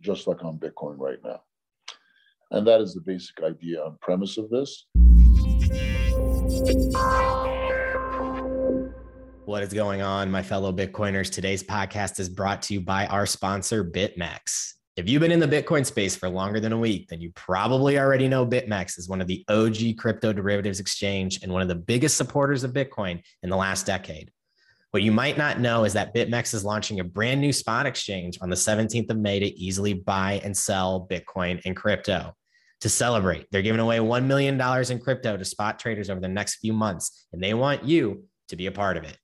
[0.00, 1.40] just like on Bitcoin right now.
[2.50, 4.86] And that is the basic idea and premise of this.
[9.44, 11.30] What is going on, my fellow Bitcoiners?
[11.30, 14.74] Today's podcast is brought to you by our sponsor, BitMEX.
[14.96, 17.98] If you've been in the Bitcoin space for longer than a week, then you probably
[17.98, 21.74] already know BitMEX is one of the OG crypto derivatives exchange and one of the
[21.74, 24.32] biggest supporters of Bitcoin in the last decade.
[24.90, 28.38] What you might not know is that BitMEX is launching a brand new spot exchange
[28.40, 32.34] on the 17th of May to easily buy and sell Bitcoin and crypto.
[32.82, 34.60] To celebrate, they're giving away $1 million
[34.90, 38.56] in crypto to spot traders over the next few months, and they want you to
[38.56, 39.16] be a part of it.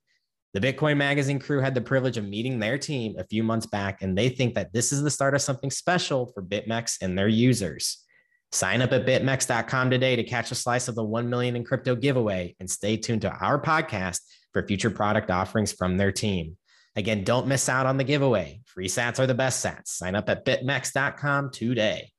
[0.53, 4.01] The Bitcoin Magazine crew had the privilege of meeting their team a few months back,
[4.01, 7.27] and they think that this is the start of something special for BitMEX and their
[7.27, 8.03] users.
[8.51, 11.95] Sign up at bitmex.com today to catch a slice of the 1 million in crypto
[11.95, 14.21] giveaway and stay tuned to our podcast
[14.53, 16.55] for future product offerings from their team.
[16.95, 18.61] Again, don't miss out on the giveaway.
[18.65, 19.87] Free sats are the best sats.
[19.87, 22.13] Sign up at bitmex.com today.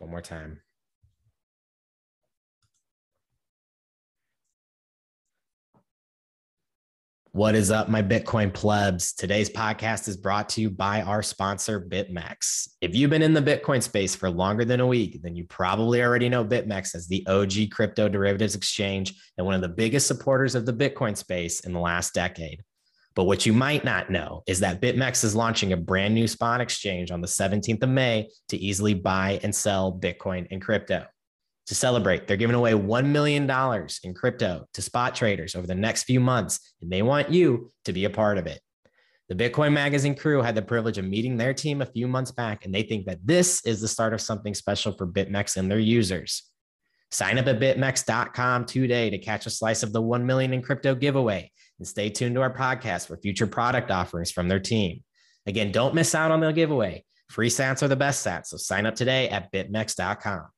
[0.00, 0.60] One more time.
[7.32, 9.12] What is up, my Bitcoin plebs?
[9.12, 12.70] Today's podcast is brought to you by our sponsor, BitMEX.
[12.80, 16.02] If you've been in the Bitcoin space for longer than a week, then you probably
[16.02, 20.54] already know BitMEX as the OG crypto derivatives exchange and one of the biggest supporters
[20.54, 22.62] of the Bitcoin space in the last decade.
[23.20, 26.62] But what you might not know is that BitMEX is launching a brand new spot
[26.62, 31.04] exchange on the 17th of May to easily buy and sell Bitcoin and crypto
[31.66, 32.26] to celebrate.
[32.26, 33.42] They're giving away $1 million
[34.04, 37.92] in crypto to spot traders over the next few months, and they want you to
[37.92, 38.58] be a part of it.
[39.28, 42.64] The Bitcoin Magazine crew had the privilege of meeting their team a few months back,
[42.64, 45.78] and they think that this is the start of something special for BitMEX and their
[45.78, 46.44] users.
[47.10, 50.94] Sign up at bitmex.com today to catch a slice of the 1 million in crypto
[50.94, 55.02] giveaway and stay tuned to our podcast for future product offerings from their team.
[55.46, 57.04] Again, don't miss out on the giveaway.
[57.30, 60.48] Free sats are the best sats, so sign up today at bitmex.com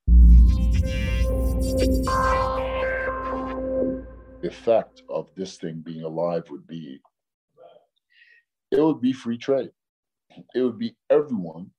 [4.41, 6.99] The effect of this thing being alive would be
[8.71, 9.69] it would be free trade.
[10.55, 11.69] It would be everyone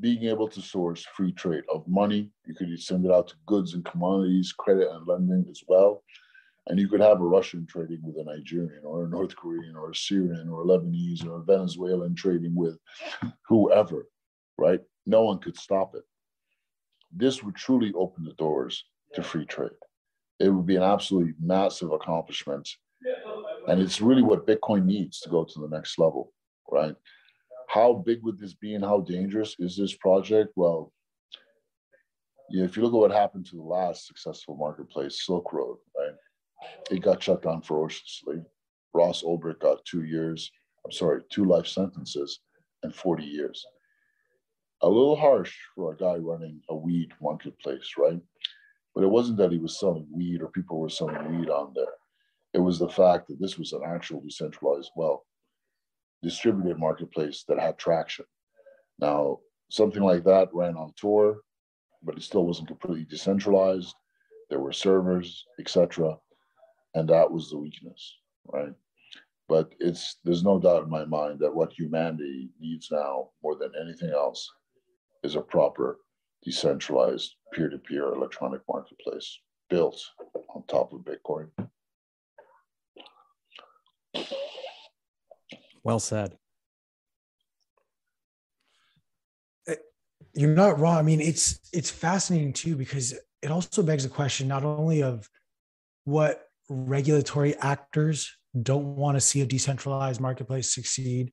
[0.00, 2.30] being able to source free trade of money.
[2.46, 6.02] You could send it out to goods and commodities, credit and lending as well.
[6.68, 9.90] And you could have a Russian trading with a Nigerian or a North Korean or
[9.90, 12.78] a Syrian or a Lebanese or a Venezuelan trading with
[13.48, 14.06] whoever,
[14.58, 14.80] right?
[15.04, 16.04] No one could stop it.
[17.14, 19.70] This would truly open the doors to free trade.
[20.38, 22.68] It would be an absolutely massive accomplishment.
[23.68, 26.32] And it's really what Bitcoin needs to go to the next level,
[26.70, 26.94] right?
[27.68, 30.52] How big would this be and how dangerous is this project?
[30.56, 30.92] Well,
[32.50, 36.14] Yeah, if you look at what happened to the last successful marketplace, Silk Road, right?
[36.90, 38.42] It got shut down ferociously.
[38.94, 40.50] Ross Ulbricht got two years,
[40.84, 42.40] I'm sorry, two life sentences
[42.82, 43.64] and 40 years.
[44.82, 48.20] A little harsh for a guy running a weed marketplace, right?
[48.94, 51.94] But it wasn't that he was selling weed or people were selling weed on there.
[52.52, 55.24] It was the fact that this was an actual decentralized, well,
[56.22, 58.26] distributed marketplace that had traction.
[58.98, 59.38] Now,
[59.70, 61.40] something like that ran on Tor,
[62.02, 63.94] but it still wasn't completely decentralized.
[64.50, 66.18] There were servers, etc.,
[66.94, 68.74] and that was the weakness, right?
[69.48, 73.72] But it's there's no doubt in my mind that what humanity needs now more than
[73.80, 74.50] anything else
[75.22, 75.98] is a proper
[76.44, 79.38] decentralized peer-to-peer electronic marketplace
[79.70, 80.00] built
[80.54, 81.48] on top of Bitcoin.
[85.84, 86.36] Well said.
[89.68, 89.74] Eh,
[90.34, 90.96] you're not wrong.
[90.96, 95.28] I mean, it's it's fascinating too because it also begs the question not only of
[96.04, 101.32] what regulatory actors don't want to see a decentralized marketplace succeed,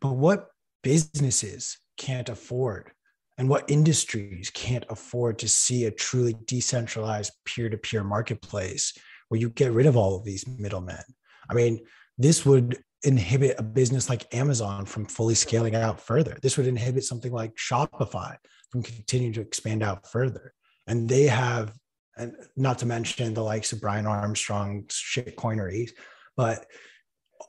[0.00, 0.48] but what
[0.82, 2.90] businesses can't afford
[3.38, 8.92] and what industries can't afford to see a truly decentralized peer-to-peer marketplace
[9.28, 11.02] where you get rid of all of these middlemen.
[11.48, 11.80] I mean,
[12.18, 16.36] this would inhibit a business like Amazon from fully scaling out further.
[16.42, 18.36] This would inhibit something like Shopify
[18.70, 20.52] from continuing to expand out further.
[20.86, 21.72] And they have,
[22.16, 25.90] and not to mention the likes of Brian Armstrong, shitcoineries,
[26.36, 26.66] but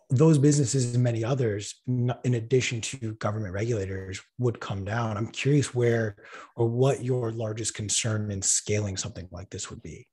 [0.10, 5.18] those businesses and many others, in addition to government regulators, would come down.
[5.18, 6.16] I'm curious where
[6.56, 10.08] or what your largest concern in scaling something like this would be.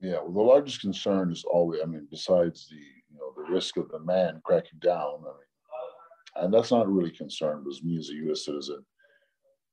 [0.00, 3.76] Yeah, well, the largest concern is always, I mean, besides the you know the risk
[3.76, 8.10] of the man cracking down, I mean, and that's not really concerned because me as
[8.10, 8.44] a U.S.
[8.44, 8.84] citizen,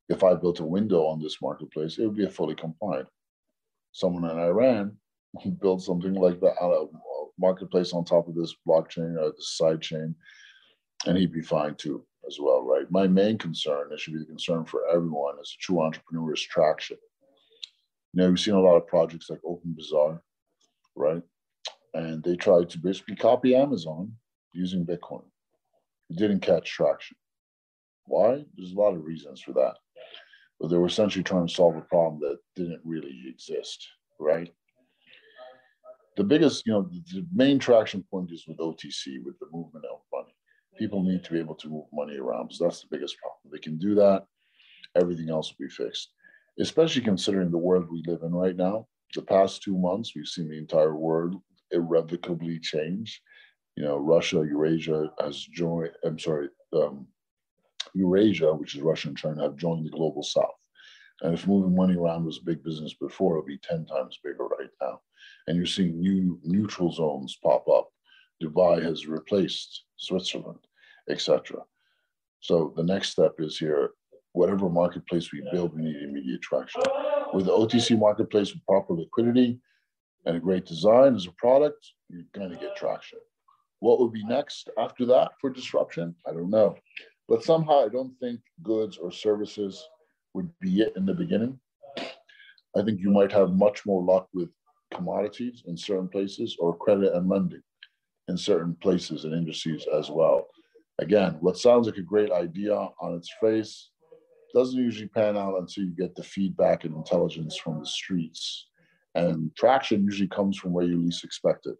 [0.09, 3.07] if I built a window on this marketplace, it would be a fully compliant.
[3.93, 4.97] Someone in Iran
[5.61, 6.85] built something like that, a
[7.39, 10.13] marketplace on top of this blockchain or this side chain,
[11.05, 12.89] and he'd be fine too as well, right?
[12.89, 16.97] My main concern, it should be the concern for everyone, is a true entrepreneur's traction.
[18.13, 20.21] You know, we've seen a lot of projects like Open Bazaar,
[20.95, 21.21] right?
[21.93, 24.13] And they tried to basically copy Amazon
[24.53, 25.23] using Bitcoin.
[26.09, 27.17] It didn't catch traction.
[28.05, 28.43] Why?
[28.55, 29.75] There's a lot of reasons for that.
[30.59, 33.85] But they were essentially trying to solve a problem that didn't really exist,
[34.19, 34.53] right?
[36.15, 39.99] The biggest, you know, the main traction point is with OTC, with the movement of
[40.13, 40.33] money.
[40.77, 42.51] People need to be able to move money around.
[42.53, 43.51] So that's the biggest problem.
[43.51, 44.25] They can do that,
[44.95, 46.09] everything else will be fixed
[46.59, 48.87] especially considering the world we live in right now.
[49.15, 51.35] The past two months, we've seen the entire world
[51.71, 53.21] irrevocably change.
[53.75, 57.07] You know, Russia, Eurasia has joined, I'm sorry, um,
[57.93, 60.59] Eurasia, which is Russia and China, have joined the global south.
[61.21, 64.45] And if moving money around was a big business before, it'll be 10 times bigger
[64.45, 64.99] right now.
[65.47, 67.89] And you're seeing new neutral zones pop up.
[68.41, 70.59] Dubai has replaced Switzerland,
[71.09, 71.61] etc.
[72.41, 73.91] So the next step is here
[74.33, 76.81] whatever marketplace we build, we need immediate traction.
[77.33, 79.59] With the OTC marketplace with proper liquidity
[80.25, 83.19] and a great design as a product, you're going to get traction.
[83.79, 86.15] What will be next after that for disruption?
[86.27, 86.75] I don't know.
[87.27, 89.87] But somehow I don't think goods or services
[90.33, 91.59] would be it in the beginning.
[92.75, 94.49] I think you might have much more luck with
[94.93, 97.61] commodities in certain places or credit and lending
[98.27, 100.47] in certain places and industries as well.
[100.99, 103.89] Again, what sounds like a great idea on its face
[104.53, 108.67] doesn't usually pan out until you get the feedback and intelligence from the streets.
[109.15, 111.75] And traction usually comes from where you least expect it.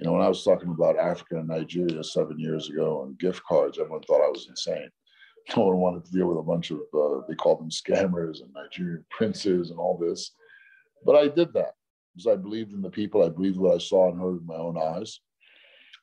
[0.00, 3.42] You know, when I was talking about Africa and Nigeria seven years ago and gift
[3.44, 4.88] cards, everyone thought I was insane.
[5.56, 8.52] No one wanted to deal with a bunch of, uh, they call them scammers and
[8.54, 10.32] Nigerian princes and all this.
[11.04, 11.72] But I did that
[12.14, 13.24] because I believed in the people.
[13.24, 15.18] I believed what I saw and heard with my own eyes.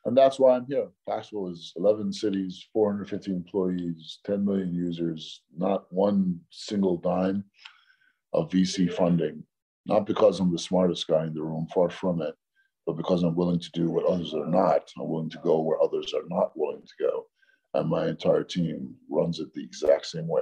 [0.04, 0.88] And that's why I'm here.
[1.08, 7.44] Paxful is 11 cities, 450 employees, 10 million users, not one single dime
[8.32, 9.44] of VC funding.
[9.86, 12.34] Not because I'm the smartest guy in the room, far from it,
[12.88, 14.90] but because I'm willing to do what others are not.
[14.98, 17.26] I'm willing to go where others are not willing to go.
[17.74, 20.40] And my entire team runs it the exact same way.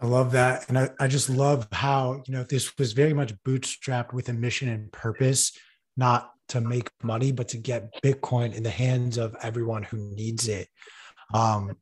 [0.00, 0.66] I love that.
[0.70, 4.32] And I, I just love how, you know, this was very much bootstrapped with a
[4.32, 5.52] mission and purpose,
[5.98, 10.48] not to make money, but to get Bitcoin in the hands of everyone who needs
[10.48, 10.68] it.
[11.34, 11.76] Um,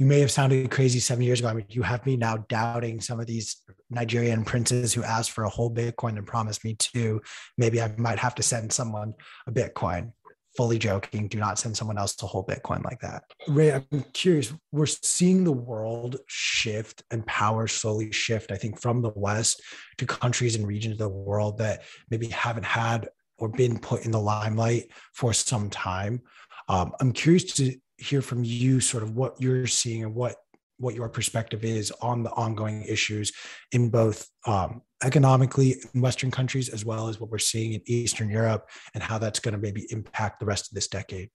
[0.00, 1.50] you may have sounded crazy seven years ago.
[1.50, 5.44] I mean, you have me now doubting some of these Nigerian princes who asked for
[5.44, 7.20] a whole Bitcoin and promised me two.
[7.58, 9.12] Maybe I might have to send someone
[9.46, 10.12] a Bitcoin.
[10.56, 11.28] fully joking.
[11.28, 13.24] Do not send someone else to hold Bitcoin like that.
[13.46, 14.54] Ray, I'm curious.
[14.72, 19.62] We're seeing the world shift and power slowly shift, I think, from the West
[19.98, 24.12] to countries and regions of the world that maybe haven't had or been put in
[24.12, 26.22] the limelight for some time.
[26.68, 30.36] Um, I'm curious to hear from you sort of what you're seeing and what
[30.78, 33.32] what your perspective is on the ongoing issues
[33.72, 38.30] in both um, economically in Western countries as well as what we're seeing in Eastern
[38.30, 41.28] Europe and how that's going to maybe impact the rest of this decade.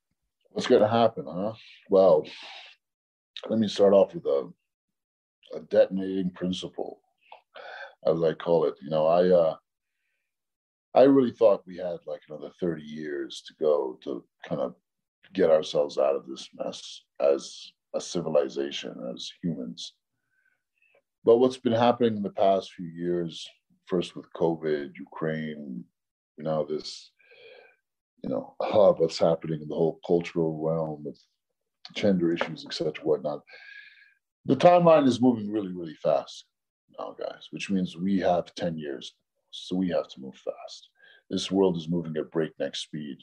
[0.50, 1.54] What's going to happen, huh?
[1.92, 2.26] Well,
[3.48, 4.50] let me start off with a,
[5.56, 7.00] a detonating principle,
[8.04, 8.74] as I call it.
[8.82, 9.56] You know, I uh,
[10.96, 14.76] I really thought we had like another 30 years to go to kind of
[15.34, 19.94] get ourselves out of this mess as a civilization, as humans.
[21.24, 23.48] But what's been happening in the past few years,
[23.86, 25.84] first with COVID, Ukraine,
[26.38, 27.12] now this,
[28.24, 31.20] you know, of what's happening in the whole cultural realm with
[31.94, 33.42] gender issues, etc., whatnot.
[34.46, 36.46] The timeline is moving really, really fast
[37.00, 39.14] now, guys, which means we have 10 years.
[39.52, 40.90] So we have to move fast.
[41.30, 43.18] This world is moving at breakneck speed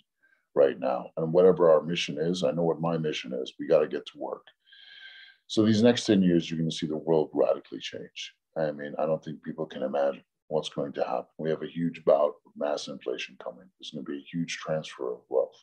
[0.54, 1.10] right now.
[1.16, 3.52] And whatever our mission is, I know what my mission is.
[3.58, 4.46] We got to get to work.
[5.46, 8.34] So these next 10 years, you're going to see the world radically change.
[8.56, 11.26] I mean, I don't think people can imagine what's going to happen.
[11.38, 13.64] We have a huge bout of mass inflation coming.
[13.78, 15.56] There's going to be a huge transfer of wealth.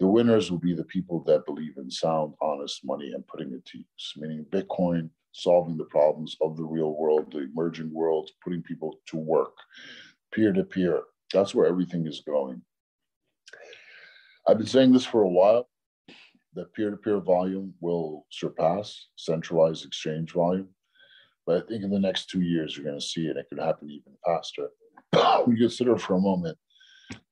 [0.00, 3.64] The winners will be the people that believe in sound, honest money and putting it
[3.66, 8.62] to use, meaning Bitcoin, solving the problems of the real world, the emerging world, putting
[8.62, 9.54] people to work,
[10.34, 11.02] peer to peer.
[11.32, 12.60] That's where everything is going.
[14.46, 15.68] I've been saying this for a while
[16.54, 20.68] that peer-to-peer volume will surpass centralized exchange volume.
[21.46, 23.36] But I think in the next two years, you're going to see it.
[23.36, 24.68] It could happen even faster.
[25.46, 26.58] we consider for a moment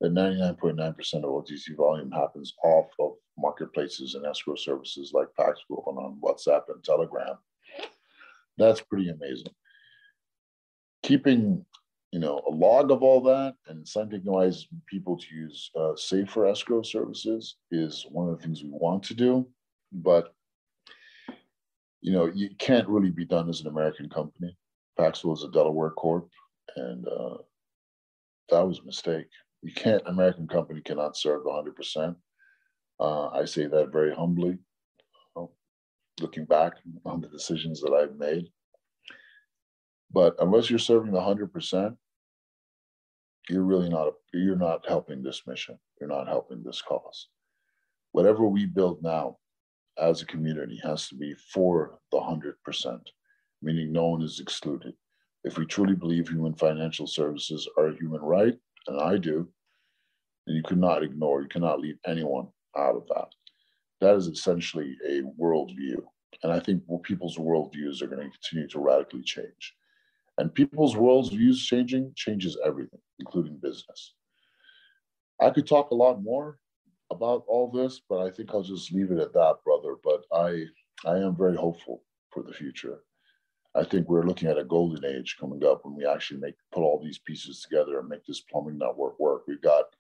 [0.00, 5.98] that 99.9% of OTC volume happens off of marketplaces and escrow services like Paxful and
[5.98, 7.36] on WhatsApp and Telegram.
[8.58, 9.52] That's pretty amazing.
[11.02, 11.64] Keeping
[12.12, 16.82] you know, a log of all that and incentivizing people to use uh, safer escrow
[16.82, 19.46] services is one of the things we want to do.
[19.92, 20.34] But,
[22.00, 24.56] you know, you can't really be done as an American company.
[24.98, 26.28] Paxful is a Delaware corp,
[26.76, 27.36] and uh,
[28.50, 29.26] that was a mistake.
[29.62, 32.16] You can't, American company cannot serve 100%.
[32.98, 34.58] Uh, I say that very humbly,
[36.20, 38.50] looking back on the decisions that I've made.
[40.12, 41.96] But unless you're serving hundred percent,
[43.48, 45.78] you're really not you're not helping this mission.
[46.00, 47.28] You're not helping this cause.
[48.12, 49.38] Whatever we build now
[49.98, 53.10] as a community has to be for the hundred percent,
[53.62, 54.94] meaning no one is excluded.
[55.44, 58.56] If we truly believe human financial services are a human right,
[58.88, 59.48] and I do,
[60.46, 63.28] then you cannot ignore, you cannot leave anyone out of that.
[64.00, 66.02] That is essentially a worldview.
[66.42, 69.74] And I think people's worldviews are going to continue to radically change.
[70.40, 74.14] And people's worldviews changing changes everything, including business.
[75.38, 76.59] I could talk a lot more
[77.11, 79.96] about all this, but I think I'll just leave it at that, brother.
[80.03, 80.64] But I,
[81.05, 83.00] I am very hopeful for the future.
[83.74, 86.85] I think we're looking at a golden age coming up when we actually make put
[86.85, 89.42] all these pieces together and make this plumbing network work.
[89.46, 89.94] We've got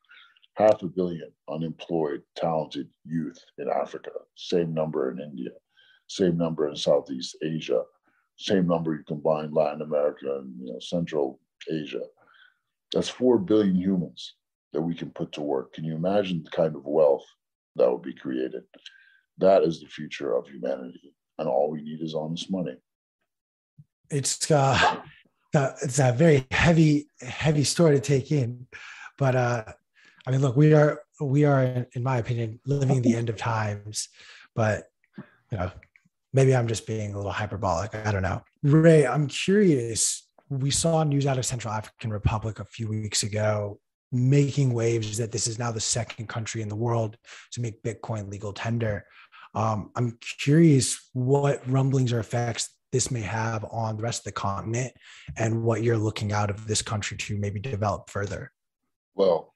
[0.54, 5.50] half a billion unemployed, talented youth in Africa, same number in India,
[6.06, 7.82] same number in Southeast Asia,
[8.40, 11.38] same number you combine Latin America and you know, Central
[11.70, 12.00] Asia.
[12.92, 14.34] That's 4 billion humans
[14.72, 15.74] that we can put to work.
[15.74, 17.26] Can you imagine the kind of wealth
[17.76, 18.62] that would be created?
[19.38, 21.14] That is the future of humanity.
[21.38, 22.76] And all we need is honest money.
[24.10, 25.02] It's uh,
[25.54, 28.66] it's a very heavy, heavy story to take in.
[29.18, 29.64] But uh,
[30.26, 34.08] I mean, look, we are we are, in my opinion, living the end of times.
[34.54, 34.84] But
[35.52, 35.70] you know,
[36.32, 37.94] maybe I'm just being a little hyperbolic.
[37.94, 38.42] I don't know.
[38.62, 40.28] Ray, I'm curious.
[40.48, 43.78] We saw news out of Central African Republic a few weeks ago
[44.12, 47.16] making waves that this is now the second country in the world
[47.52, 49.06] to make Bitcoin legal tender.
[49.54, 54.32] Um, I'm curious what rumblings or effects this may have on the rest of the
[54.32, 54.92] continent
[55.36, 58.50] and what you're looking out of this country to maybe develop further.
[59.14, 59.54] Well,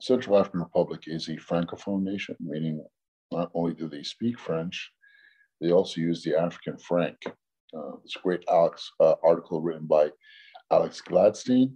[0.00, 2.84] Central African Republic is a francophone nation, meaning
[3.30, 4.90] not only do they speak French,
[5.60, 7.16] they also use the African franc.
[7.76, 10.10] Uh, this great Alex uh, article written by
[10.70, 11.72] Alex Gladstein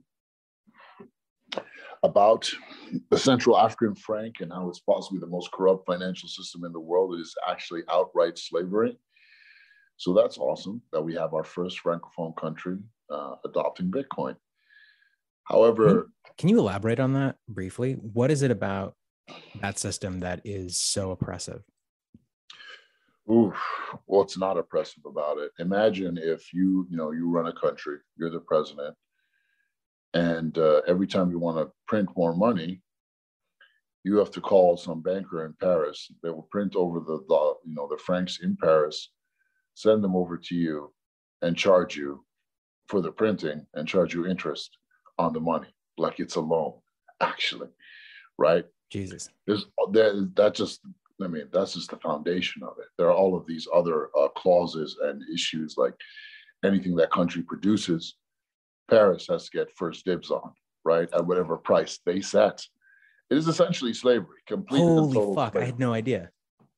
[2.03, 2.51] about
[3.11, 6.80] the Central African franc and how it's possibly the most corrupt financial system in the
[6.80, 7.14] world.
[7.14, 8.99] It is actually outright slavery.
[9.97, 12.78] So that's awesome that we have our first francophone country
[13.11, 14.37] uh, adopting Bitcoin.
[15.45, 17.95] However, can you elaborate on that briefly?
[17.95, 18.95] What is it about
[19.61, 21.62] that system that is so oppressive?
[23.31, 23.53] Ooh,
[24.07, 25.53] what's not oppressive about it?
[25.59, 28.95] Imagine if you, you know, you run a country, you're the president,
[30.14, 32.83] and uh, every time you want to print more money,
[34.05, 36.11] you have to call some banker in Paris.
[36.23, 39.11] They will print over the, the you know, the francs in Paris,
[39.75, 40.93] send them over to you,
[41.43, 42.25] and charge you
[42.89, 44.77] for the printing and charge you interest
[45.18, 46.75] on the money, like it's a loan,
[47.20, 47.68] actually,
[48.39, 48.64] right?
[48.91, 49.29] Jesus.
[49.47, 50.81] There's there, that just
[51.23, 52.87] I mean, that's just the foundation of it.
[52.99, 55.95] There are all of these other uh, clauses and issues like
[56.64, 58.16] anything that country produces,
[58.89, 60.53] Paris has to get first dibs on,
[60.85, 61.09] right?
[61.12, 62.64] At whatever price they set.
[63.31, 65.62] It is essentially slavery, complete Holy fuck, slavery.
[65.62, 66.31] I had no idea.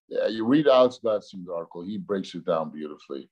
[0.08, 3.28] Yeah, you read Alex Gladstein's article, he breaks it down beautifully.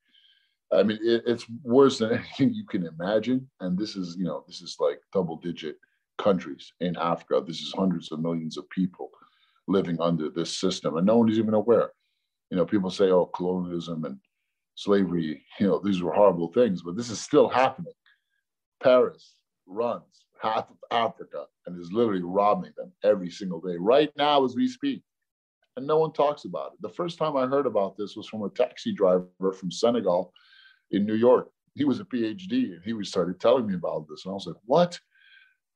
[0.73, 3.49] I mean, it, it's worse than anything you can imagine.
[3.61, 5.77] And this is, you know, this is like double digit
[6.19, 7.43] countries in Africa.
[7.47, 9.11] This is hundreds of millions of people
[9.69, 11.93] living under this system, and no one is even aware.
[12.51, 14.19] You know, people say, "Oh, colonialism and
[14.75, 17.95] slavery," you know, these were horrible things, but this is still happening.
[18.83, 19.37] Paris
[19.67, 24.57] runs half of Africa and is literally robbing them every single day, right now as
[24.57, 25.03] we speak.
[25.77, 26.83] And no one talks about it.
[26.83, 30.33] The first time I heard about this was from a taxi driver from Senegal
[30.91, 31.49] in New York.
[31.75, 34.25] He was a PhD and he started telling me about this.
[34.25, 34.99] And I was like, what?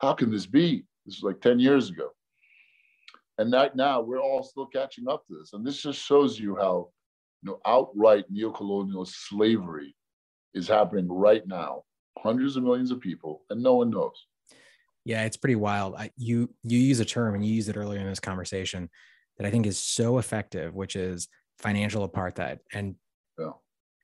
[0.03, 0.85] How can this be?
[1.07, 2.11] This was like 10 years ago.
[3.39, 5.53] And that now we're all still catching up to this.
[5.53, 6.89] And this just shows you how
[7.43, 9.95] you know outright neocolonial slavery
[10.55, 11.83] is happening right now.
[12.19, 14.27] Hundreds of millions of people, and no one knows.
[15.05, 15.95] Yeah, it's pretty wild.
[15.97, 18.89] I, you you use a term and you used it earlier in this conversation
[19.37, 21.29] that I think is so effective, which is
[21.59, 22.59] financial apartheid.
[22.73, 22.97] And
[23.39, 23.53] yeah.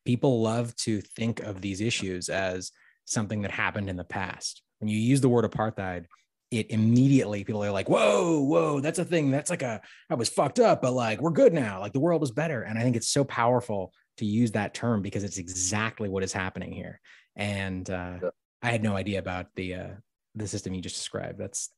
[0.05, 2.71] people love to think of these issues as
[3.05, 4.63] something that happened in the past.
[4.79, 6.07] When you use the word apartheid,
[6.53, 9.31] it immediately people are like, whoa, whoa, that's a thing.
[9.31, 9.81] That's like a,
[10.11, 11.81] I was fucked up, but like, we're good now.
[11.81, 12.63] Like the world is better.
[12.63, 16.33] And I think it's so powerful to use that term because it's exactly what is
[16.33, 17.01] happening here.
[17.37, 18.31] And uh, yeah.
[18.63, 19.89] I had no idea about the, uh,
[20.35, 21.39] the system you just described.
[21.41, 21.71] That's,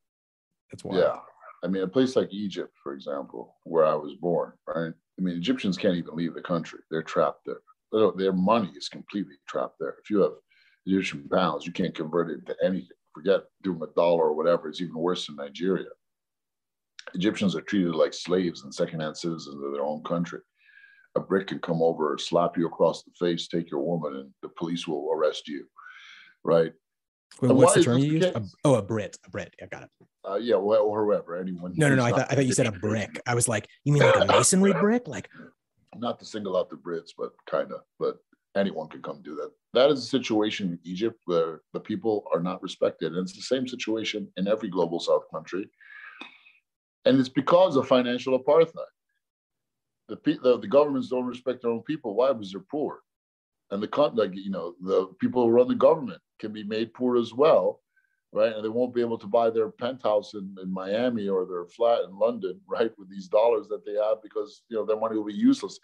[0.70, 1.00] that's wild.
[1.00, 1.18] Yeah.
[1.62, 4.92] I mean, a place like Egypt, for example, where I was born, right?
[5.18, 6.80] I mean, Egyptians can't even leave the country.
[6.90, 8.10] They're trapped there.
[8.16, 9.94] Their money is completely trapped there.
[10.02, 10.32] If you have
[10.84, 14.68] Egyptian pounds, you can't convert it into anything forget doing a dollar or whatever.
[14.68, 15.88] It's even worse in Nigeria.
[17.14, 20.40] Egyptians are treated like slaves and secondhand citizens of their own country.
[21.16, 24.48] A brick can come over, slap you across the face, take your woman, and the
[24.58, 25.66] police will arrest you.
[26.42, 26.72] Right?
[27.40, 28.26] What's the term you used?
[28.26, 29.16] A, oh, a Brit.
[29.24, 29.54] A Brit.
[29.62, 29.90] I got it.
[30.28, 31.74] Uh, yeah, well, or whoever, anyone.
[31.76, 32.04] No, no, no.
[32.04, 33.20] I thought, I thought you said a brick.
[33.26, 35.06] I was like, you mean like a masonry brick?
[35.06, 35.28] Like,
[35.96, 37.80] not to single out the Brits, but kind of.
[37.98, 38.16] But
[38.56, 39.50] anyone can come do that.
[39.72, 43.12] That is a situation in Egypt where the people are not respected.
[43.12, 45.68] And it's the same situation in every global South country.
[47.04, 48.72] And it's because of financial apartheid.
[50.08, 52.14] The, the, the governments don't respect their own people.
[52.14, 52.32] Why?
[52.32, 53.00] Because they're poor.
[53.70, 57.16] And the like you know the people who run the government can be made poor
[57.16, 57.80] as well,
[58.32, 58.52] right?
[58.52, 62.04] And they won't be able to buy their penthouse in, in Miami or their flat
[62.04, 65.24] in London, right, with these dollars that they have because you know their money will
[65.24, 65.78] be useless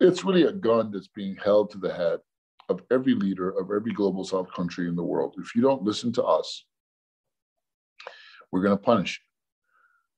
[0.00, 2.20] it's really a gun that's being held to the head
[2.68, 5.34] of every leader of every global south country in the world.
[5.38, 6.64] If you don't listen to us,
[8.50, 9.26] we're going to punish you.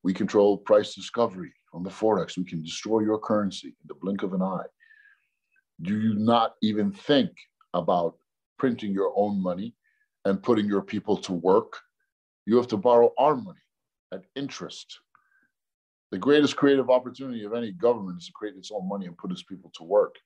[0.05, 2.37] We control price discovery on the Forex.
[2.37, 4.67] We can destroy your currency in the blink of an eye.
[5.81, 7.31] Do you not even think
[7.75, 8.17] about
[8.59, 9.75] printing your own money
[10.25, 11.79] and putting your people to work?
[12.47, 13.59] You have to borrow our money
[14.13, 14.99] at interest
[16.13, 19.33] the greatest creative opportunity of any government is to create its own money and put
[19.33, 20.17] its people to work.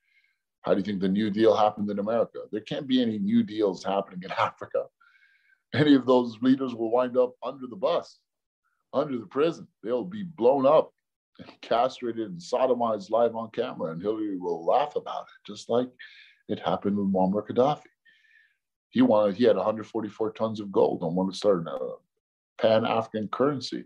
[0.62, 2.40] How do you think the New Deal happened in America?
[2.50, 4.86] There can't be any New Deals happening in Africa.
[5.72, 8.18] Any of those leaders will wind up under the bus,
[8.92, 9.68] under the prison.
[9.84, 10.92] They'll be blown up,
[11.38, 15.88] and castrated, and sodomized live on camera, and Hillary will laugh about it, just like
[16.48, 17.82] it happened with Muammar Gaddafi.
[18.90, 21.78] He wanted, he had 144 tons of gold and wanted to start a
[22.60, 23.84] pan African currency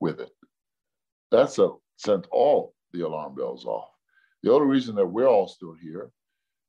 [0.00, 0.30] with it.
[1.30, 3.88] That's a, sent all the alarm bells off.
[4.42, 6.10] The only reason that we're all still here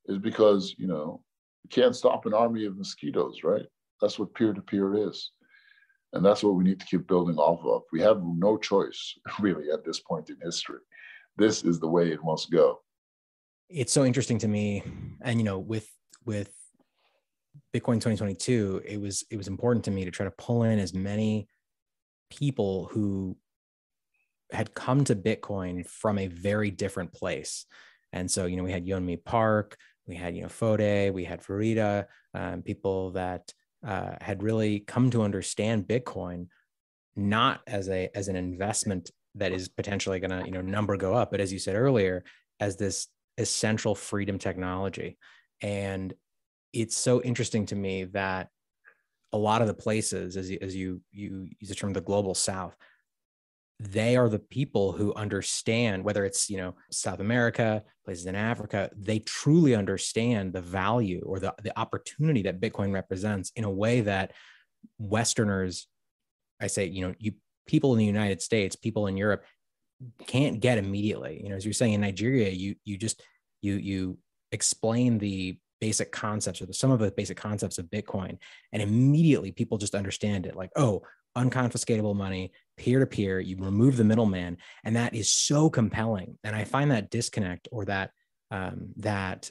[0.06, 1.22] is because, you know,
[1.64, 3.66] you can't stop an army of mosquitoes, right?
[4.00, 5.30] That's what peer to peer is.
[6.12, 7.82] And that's what we need to keep building off of.
[7.92, 10.80] We have no choice, really, at this point in history.
[11.36, 12.80] This is the way it must go.
[13.68, 14.82] It's so interesting to me.
[15.22, 15.88] And, you know, with,
[16.24, 16.50] with,
[17.74, 20.94] Bitcoin 2022, it was it was important to me to try to pull in as
[20.94, 21.48] many
[22.30, 23.36] people who
[24.52, 27.66] had come to Bitcoin from a very different place.
[28.12, 29.76] And so, you know, we had Yeonmi Park,
[30.06, 33.52] we had, you know, Fode, we had Farida, um, people that
[33.86, 36.46] uh, had really come to understand Bitcoin
[37.16, 41.14] not as a as an investment that is potentially going to you know number go
[41.14, 42.22] up but as you said earlier
[42.60, 45.16] as this essential freedom technology
[45.62, 46.12] and
[46.72, 48.48] it's so interesting to me that
[49.32, 52.34] a lot of the places as you, as you you use the term the global
[52.34, 52.76] south
[53.78, 58.90] they are the people who understand whether it's you know south america places in africa
[58.96, 64.00] they truly understand the value or the, the opportunity that bitcoin represents in a way
[64.00, 64.32] that
[64.98, 65.88] westerners
[66.60, 67.32] i say you know you
[67.66, 69.44] people in the united states people in europe
[70.26, 71.40] can't get immediately.
[71.42, 73.22] You know as you're saying in nigeria you you just
[73.62, 74.18] you you
[74.52, 78.38] explain the basic concepts or the, some of the basic concepts of bitcoin
[78.72, 80.56] and immediately people just understand it.
[80.56, 81.02] Like oh
[81.36, 83.40] unconfiscatable money, peer to peer.
[83.40, 86.38] You remove the middleman, and that is so compelling.
[86.44, 88.10] And I find that disconnect or that
[88.50, 89.50] um, that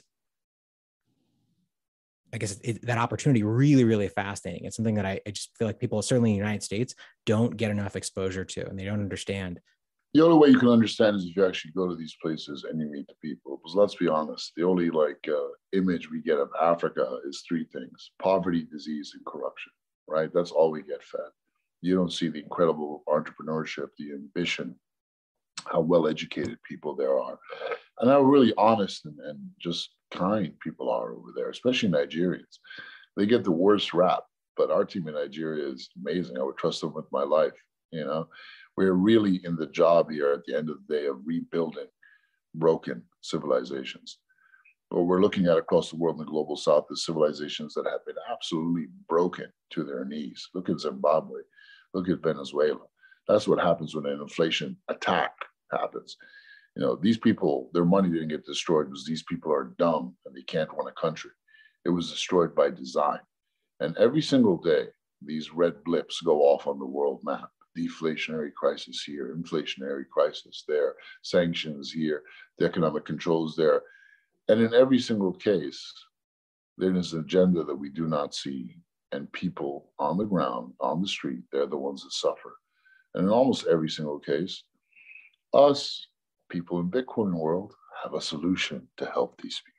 [2.32, 4.64] I guess it, that opportunity really, really fascinating.
[4.64, 7.56] It's something that I, I, just feel like people, certainly in the United States, don't
[7.56, 9.60] get enough exposure to, and they don't understand.
[10.12, 12.80] The only way you can understand is if you actually go to these places and
[12.80, 13.58] you meet the people.
[13.58, 17.64] Because let's be honest, the only like uh, image we get of Africa is three
[17.64, 19.72] things: poverty, disease, and corruption.
[20.08, 20.30] Right?
[20.32, 21.30] That's all we get fed
[21.82, 24.74] you don't see the incredible entrepreneurship, the ambition,
[25.66, 27.38] how well educated people there are,
[28.00, 32.58] and how really honest and, and just kind people are over there, especially Nigerians.
[33.16, 34.24] They get the worst rap,
[34.56, 36.38] but our team in Nigeria is amazing.
[36.38, 37.52] I would trust them with my life.
[37.90, 38.28] You know,
[38.76, 41.86] we're really in the job here at the end of the day of rebuilding
[42.54, 44.18] broken civilizations.
[44.90, 48.04] But we're looking at across the world in the global south, the civilizations that have
[48.06, 50.48] been absolutely broken to their knees.
[50.54, 51.40] Look at Zimbabwe.
[51.96, 52.80] Look at Venezuela.
[53.26, 55.32] That's what happens when an inflation attack
[55.72, 56.18] happens.
[56.76, 60.36] You know, these people, their money didn't get destroyed because these people are dumb and
[60.36, 61.30] they can't run a country.
[61.86, 63.20] It was destroyed by design.
[63.80, 64.88] And every single day,
[65.24, 67.48] these red blips go off on the world map.
[67.78, 72.24] Deflationary crisis here, inflationary crisis there, sanctions here,
[72.58, 73.80] the economic controls there.
[74.48, 75.90] And in every single case,
[76.76, 78.76] there is an agenda that we do not see
[79.12, 82.56] and people on the ground, on the street, they're the ones that suffer.
[83.14, 84.64] And in almost every single case,
[85.54, 86.06] us,
[86.50, 89.72] people in Bitcoin world, have a solution to help these people.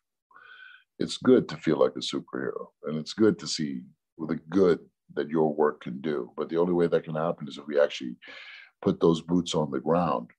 [0.99, 3.81] It's good to feel like a superhero, and it's good to see
[4.17, 4.79] the good
[5.13, 6.31] that your work can do.
[6.35, 8.15] But the only way that can happen is if we actually
[8.81, 10.29] put those boots on the ground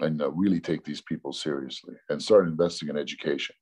[0.00, 3.54] and uh, really take these people seriously and start investing in education.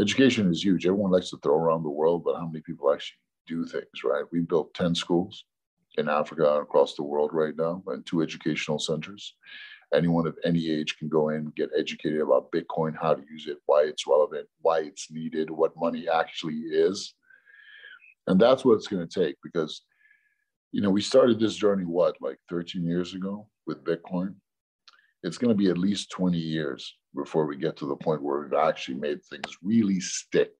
[0.00, 0.86] Education is huge.
[0.86, 4.24] Everyone likes to throw around the world, but how many people actually do things, right?
[4.32, 5.44] We built 10 schools
[5.98, 9.34] in Africa and across the world right now, and two educational centers.
[9.94, 13.58] Anyone of any age can go in, get educated about Bitcoin, how to use it,
[13.66, 17.14] why it's relevant, why it's needed, what money actually is.
[18.26, 19.82] And that's what it's going to take because,
[20.70, 24.34] you know, we started this journey, what, like 13 years ago with Bitcoin?
[25.22, 28.40] It's going to be at least 20 years before we get to the point where
[28.40, 30.54] we've actually made things really stick.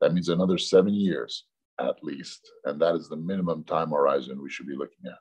[0.00, 1.44] That means another seven years
[1.80, 2.50] at least.
[2.64, 5.18] And that is the minimum time horizon we should be looking at.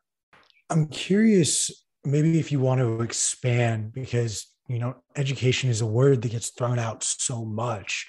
[0.69, 6.21] I'm curious, maybe if you want to expand, because you know, education is a word
[6.21, 8.07] that gets thrown out so much.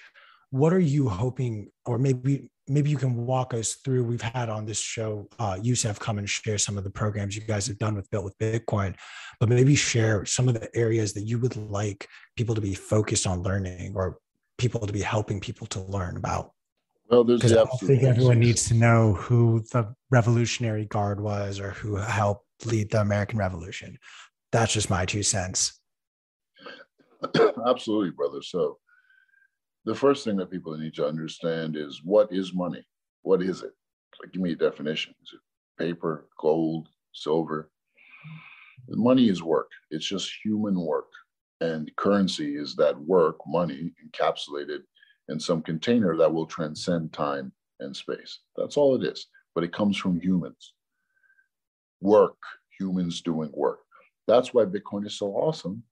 [0.51, 4.05] What are you hoping, or maybe maybe you can walk us through?
[4.05, 7.42] We've had on this show uh, Yusef come and share some of the programs you
[7.42, 8.95] guys have done with Built with Bitcoin,
[9.40, 13.26] but maybe share some of the areas that you would like people to be focused
[13.26, 14.18] on learning, or
[14.57, 16.53] people to be helping people to learn about.
[17.11, 21.70] Well, there's because I think everyone needs to know who the Revolutionary Guard was or
[21.70, 23.98] who helped lead the American Revolution.
[24.52, 25.80] That's just my two cents.
[27.66, 28.40] Absolutely, brother.
[28.42, 28.78] So,
[29.84, 32.84] the first thing that people need to understand is what is money?
[33.22, 33.72] What is it?
[34.22, 35.14] Like, give me a definition.
[35.22, 37.70] Is it paper, gold, silver?
[38.88, 39.70] Money is work.
[39.90, 41.11] It's just human work,
[41.61, 44.80] and currency is that work, money encapsulated
[45.29, 48.41] in some container that will transcend time and space.
[48.57, 49.27] That's all it is.
[49.55, 50.75] But it comes from humans.
[52.01, 52.39] Work,
[52.79, 53.81] humans doing work.
[54.27, 55.83] That's why Bitcoin is so awesome,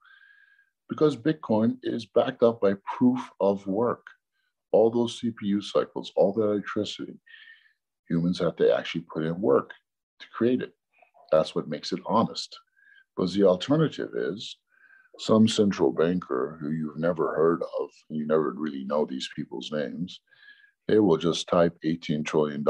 [0.89, 4.07] because Bitcoin is backed up by proof of work.
[4.73, 7.19] All those CPU cycles, all that electricity,
[8.09, 9.73] humans have to actually put in work
[10.21, 10.73] to create it.
[11.31, 12.59] That's what makes it honest.
[13.15, 14.57] Because the alternative is
[15.19, 20.21] some central banker who you've never heard of, you never really know these people's names,
[20.89, 22.65] they will just type $18 trillion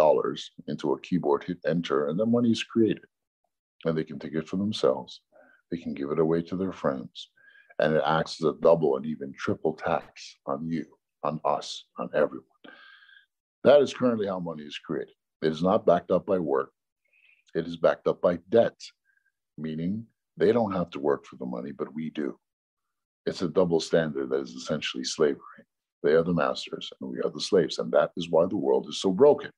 [0.69, 3.05] into a keyboard, hit enter, and the money is created.
[3.85, 5.23] And they can take it for themselves.
[5.71, 7.31] They can give it away to their friends.
[7.79, 10.85] And it acts as a double and even triple tax on you,
[11.25, 12.45] on us, on everyone.
[13.65, 15.15] That is currently how money is created.
[15.41, 16.71] It is not backed up by work.
[17.55, 18.79] It is backed up by debt.
[19.57, 20.07] meaning
[20.37, 22.39] they don't have to work for the money, but we do.
[23.27, 25.39] It's a double standard that is essentially slavery.
[26.03, 27.79] They are the masters and we are the slaves.
[27.79, 29.51] And that is why the world is so broken.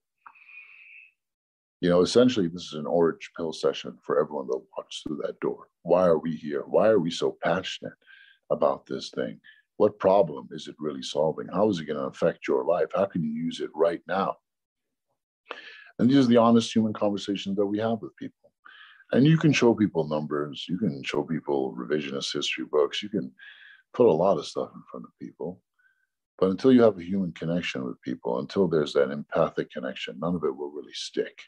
[1.80, 5.40] You know, essentially, this is an orange pill session for everyone that walks through that
[5.40, 5.68] door.
[5.82, 6.64] Why are we here?
[6.66, 7.92] Why are we so passionate
[8.50, 9.40] about this thing?
[9.76, 11.48] What problem is it really solving?
[11.48, 12.88] How is it going to affect your life?
[12.94, 14.36] How can you use it right now?
[15.98, 18.43] And these are the honest human conversations that we have with people.
[19.12, 23.30] And you can show people numbers, you can show people revisionist history books, you can
[23.92, 25.60] put a lot of stuff in front of people.
[26.38, 30.34] But until you have a human connection with people, until there's that empathic connection, none
[30.34, 31.38] of it will really stick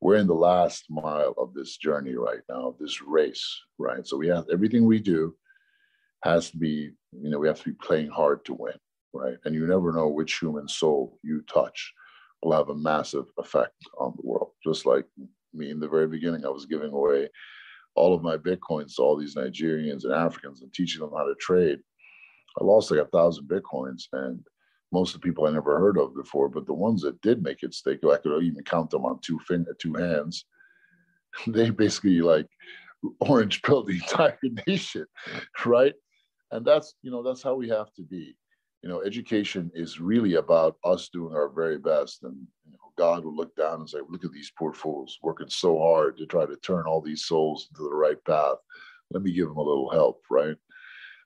[0.00, 3.44] we're in the last mile of this journey right now, of this race,
[3.78, 4.06] right?
[4.06, 5.34] So we have everything we do
[6.22, 8.74] has to be, you know, we have to be playing hard to win,
[9.12, 9.36] right?
[9.44, 11.92] And you never know which human soul you touch
[12.42, 14.50] will have a massive effect on the world.
[14.62, 15.06] Just like
[15.56, 17.28] me in the very beginning, I was giving away
[17.94, 21.34] all of my bitcoins to all these Nigerians and Africans and teaching them how to
[21.40, 21.80] trade.
[22.60, 24.44] I lost like a thousand bitcoins and
[24.92, 27.62] most of the people I never heard of before, but the ones that did make
[27.62, 30.44] it stick, I could even count them on two finger, two hands.
[31.46, 32.48] They basically like
[33.20, 35.04] orange pill the entire nation,
[35.66, 35.92] right?
[36.50, 38.36] And that's you know that's how we have to be.
[38.86, 43.24] You know, education is really about us doing our very best, and you know, God
[43.24, 46.46] will look down and say, "Look at these poor fools working so hard to try
[46.46, 48.58] to turn all these souls into the right path.
[49.10, 50.56] Let me give them a little help, right?"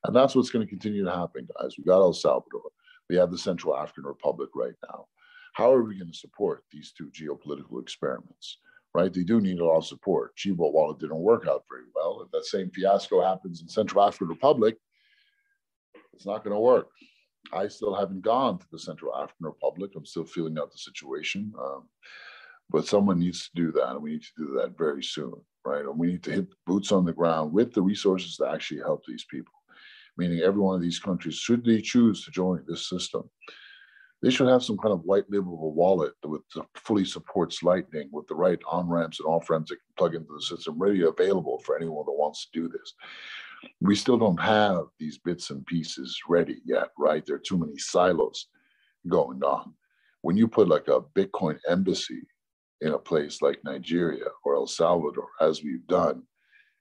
[0.04, 1.74] And that's what's going to continue to happen, guys.
[1.76, 2.70] We got El Salvador
[3.10, 5.08] we have the Central African Republic right now.
[5.52, 8.56] How are we going to support these two geopolitical experiments?
[8.94, 9.12] Right?
[9.12, 10.34] They do need a lot of support.
[10.34, 14.02] Chivo, while it didn't work out very well, if that same fiasco happens in Central
[14.02, 14.78] African Republic,
[16.14, 16.88] it's not going to work.
[17.52, 19.92] I still haven't gone to the Central African Republic.
[19.96, 21.52] I'm still feeling out the situation.
[21.58, 21.88] Um,
[22.68, 25.34] but someone needs to do that, and we need to do that very soon,
[25.64, 25.84] right?
[25.84, 29.04] And we need to hit boots on the ground with the resources to actually help
[29.06, 29.52] these people
[30.20, 33.28] meaning every one of these countries, should they choose to join this system,
[34.22, 38.34] they should have some kind of white labelable wallet that fully supports Lightning with the
[38.34, 41.74] right on ramps and off ramps that can plug into the system, ready available for
[41.74, 42.92] anyone that wants to do this.
[43.80, 47.24] We still don't have these bits and pieces ready yet, right?
[47.24, 48.46] There are too many silos
[49.08, 49.74] going on.
[50.22, 52.22] When you put like a Bitcoin embassy
[52.80, 56.22] in a place like Nigeria or El Salvador, as we've done,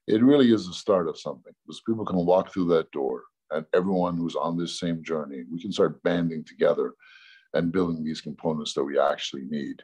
[0.06, 3.66] it really is the start of something because people can walk through that door and
[3.74, 6.94] everyone who's on this same journey, we can start banding together
[7.54, 9.82] and building these components that we actually need.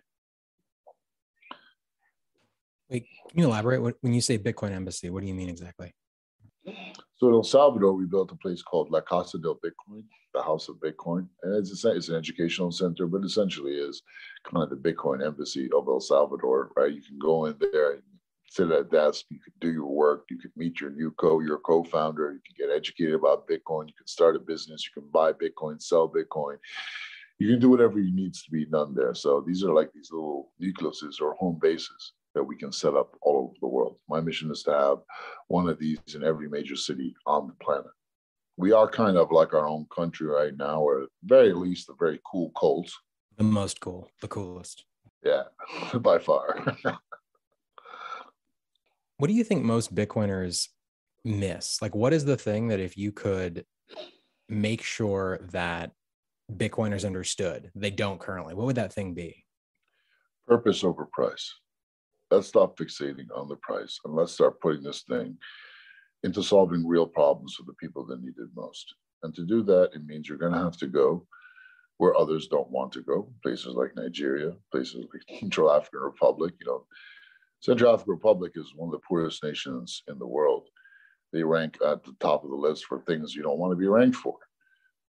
[2.89, 3.97] Wait, can you elaborate?
[4.01, 5.93] When you say Bitcoin Embassy, what do you mean exactly?
[7.17, 10.03] So in El Salvador, we built a place called La Casa del Bitcoin,
[10.35, 14.03] the House of Bitcoin, and it's a, it's an educational center, but essentially is
[14.45, 16.73] kind of the Bitcoin embassy of El Salvador.
[16.77, 16.93] Right?
[16.93, 18.03] You can go in there, and
[18.51, 21.41] sit at a desk, you can do your work, you can meet your new co,
[21.41, 25.11] your co-founder, you can get educated about Bitcoin, you can start a business, you can
[25.11, 26.57] buy Bitcoin, sell Bitcoin.
[27.39, 29.15] You can do whatever needs to be done there.
[29.15, 33.17] So these are like these little nucleuses or home bases that we can set up
[33.23, 33.97] all over the world.
[34.11, 34.99] My mission is to have
[35.49, 37.91] one of these in every major city on the planet.
[38.59, 41.95] We are kind of like our own country right now, or at very least a
[41.99, 42.93] very cool cult.
[43.39, 44.85] The most cool, the coolest.
[45.25, 45.45] Yeah,
[45.99, 46.77] by far.
[49.19, 50.69] What do you think most Bitcoiners
[51.25, 51.81] miss?
[51.81, 53.65] Like, what is the thing that if you could
[54.51, 55.93] make sure that
[56.55, 59.47] Bitcoiners understood they don't currently, what would that thing be?
[60.47, 61.51] Purpose over price.
[62.31, 65.37] Let's stop fixating on the price and let's start putting this thing
[66.23, 68.95] into solving real problems for the people that need it most.
[69.23, 71.27] And to do that, it means you're going to have to go
[71.99, 76.67] where others don't want to go, places like Nigeria, places like Central African Republic, you
[76.67, 76.85] know,
[77.61, 80.69] Central African Republic is one of the poorest nations in the world.
[81.33, 83.89] They rank at the top of the list for things you don't want to be
[83.89, 84.37] ranked for.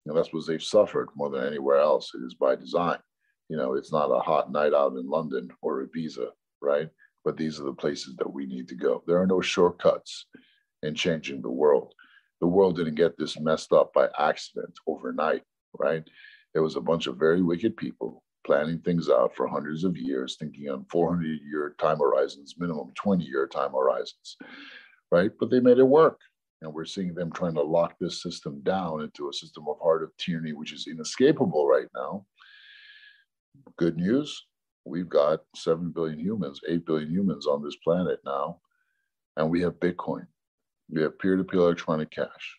[0.04, 2.12] You know, that's what they've suffered more than anywhere else.
[2.14, 2.98] It is by design.
[3.48, 6.28] You know, it's not a hot night out in London or Ibiza,
[6.62, 6.88] right?
[7.26, 9.02] But these are the places that we need to go.
[9.04, 10.26] There are no shortcuts
[10.84, 11.92] in changing the world.
[12.40, 15.42] The world didn't get this messed up by accident overnight,
[15.76, 16.04] right?
[16.54, 20.36] There was a bunch of very wicked people planning things out for hundreds of years,
[20.38, 24.36] thinking on 400 year time horizons, minimum 20 year time horizons,
[25.10, 25.32] right?
[25.40, 26.20] But they made it work.
[26.62, 30.04] And we're seeing them trying to lock this system down into a system of heart
[30.04, 32.24] of tyranny, which is inescapable right now.
[33.76, 34.44] Good news
[34.86, 38.60] we've got 7 billion humans, 8 billion humans on this planet now,
[39.36, 40.26] and we have Bitcoin.
[40.88, 42.58] We have peer to peer electronic cash.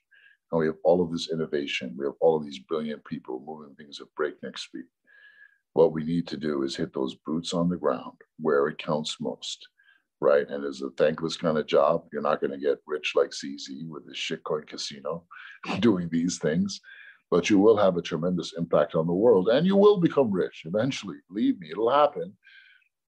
[0.51, 1.95] And we have all of this innovation.
[1.97, 4.85] We have all of these brilliant people moving things at breakneck speed.
[5.73, 9.17] What we need to do is hit those boots on the ground where it counts
[9.19, 9.67] most.
[10.19, 10.47] right?
[10.49, 12.05] And it's a thankless kind of job.
[12.11, 15.25] You're not going to get rich like CZ with his shitcoin casino
[15.79, 16.81] doing these things,
[17.29, 20.63] but you will have a tremendous impact on the world and you will become rich
[20.65, 21.17] eventually.
[21.29, 22.33] Believe me, it'll happen.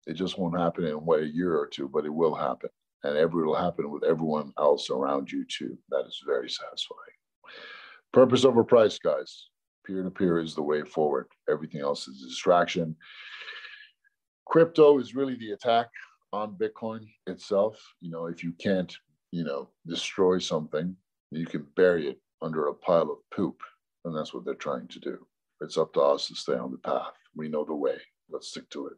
[0.07, 2.71] It just won't happen in what a year or two, but it will happen.
[3.05, 5.77] And every will happen with everyone else around you too.
[5.91, 7.01] That is very satisfying.
[8.12, 9.49] Purpose over price, guys.
[9.87, 11.27] Peer to peer is the way forward.
[11.49, 12.97] Everything else is distraction.
[14.47, 15.89] Crypto is really the attack
[16.33, 17.81] on Bitcoin itself.
[18.01, 18.97] You know, if you can't,
[19.33, 20.97] you know, destroy something,
[21.31, 23.61] you can bury it under a pile of poop.
[24.07, 25.27] And that's what they're trying to do.
[25.61, 27.13] It's up to us to stay on the path.
[27.35, 27.97] We know the way.
[28.31, 28.95] Let's stick to it.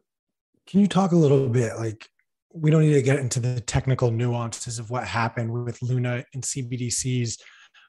[0.67, 2.07] Can you talk a little bit like
[2.53, 6.43] we don't need to get into the technical nuances of what happened with Luna and
[6.43, 7.39] CBDCs,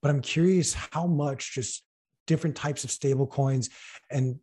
[0.03, 1.85] but I'm curious how much just
[2.27, 3.69] different types of stable coins
[4.11, 4.37] and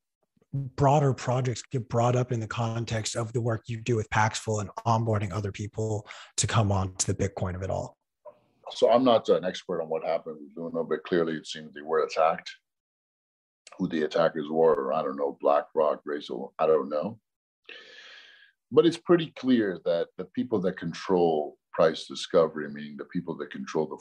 [0.54, 4.60] broader projects get brought up in the context of the work you do with Paxful
[4.60, 6.08] and onboarding other people
[6.38, 7.98] to come on to the Bitcoin of it all?
[8.72, 11.82] So I'm not an expert on what happened with Luna, but clearly it seems they
[11.82, 12.50] were attacked.
[13.78, 17.20] Who the attackers were, I don't know, BlackRock, Razor, I don't know.
[18.72, 23.52] But it's pretty clear that the people that control price discovery, meaning the people that
[23.52, 23.98] control the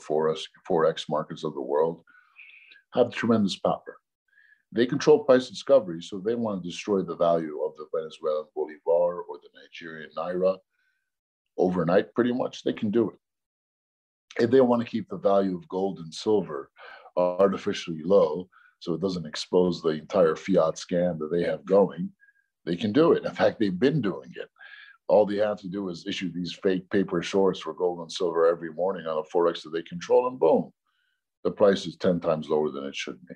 [0.69, 2.03] forex markets of the world,
[2.93, 3.97] have tremendous power.
[4.71, 9.21] They control price discovery, so they want to destroy the value of the Venezuelan bolivar
[9.21, 10.57] or the Nigerian naira
[11.57, 12.63] overnight, pretty much.
[12.63, 14.43] They can do it.
[14.43, 16.69] If they want to keep the value of gold and silver
[17.15, 18.49] artificially low,
[18.79, 22.09] so it doesn't expose the entire fiat scam that they have going,
[22.65, 23.25] they can do it.
[23.25, 24.49] In fact, they've been doing it.
[25.07, 28.45] All they have to do is issue these fake paper shorts for gold and silver
[28.45, 30.71] every morning on a forex that they control, and boom,
[31.43, 33.35] the price is 10 times lower than it should be.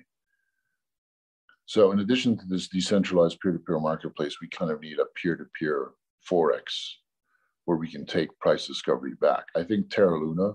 [1.64, 5.92] So in addition to this decentralized peer-to-peer marketplace, we kind of need a peer-to-peer
[6.28, 6.62] forex
[7.64, 9.46] where we can take price discovery back.
[9.56, 10.54] I think Terra Luna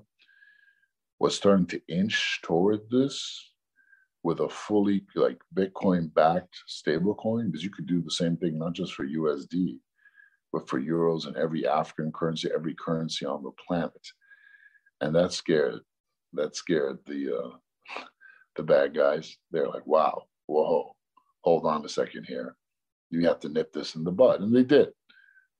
[1.19, 3.53] was starting to inch toward this
[4.27, 8.73] with a fully like Bitcoin backed stablecoin because you could do the same thing not
[8.73, 9.79] just for USD,
[10.51, 14.05] but for euros and every African currency, every currency on the planet.
[14.99, 15.79] And that scared
[16.33, 18.01] that scared the uh,
[18.57, 19.37] the bad guys.
[19.51, 20.93] They're like, wow, whoa,
[21.45, 22.57] hold on a second here.
[23.09, 24.41] You have to nip this in the bud.
[24.41, 24.89] And they did.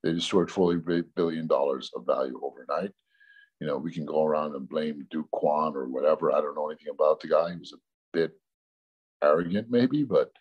[0.03, 2.91] They destroyed $40 billion of value overnight.
[3.61, 6.33] You know, we can go around and blame Do Kwon or whatever.
[6.33, 7.51] I don't know anything about the guy.
[7.51, 7.77] He was a
[8.11, 8.33] bit
[9.23, 10.31] arrogant, maybe, but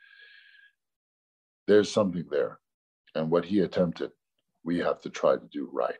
[1.66, 2.58] there's something there.
[3.14, 4.10] And what he attempted,
[4.64, 5.94] we have to try to do right.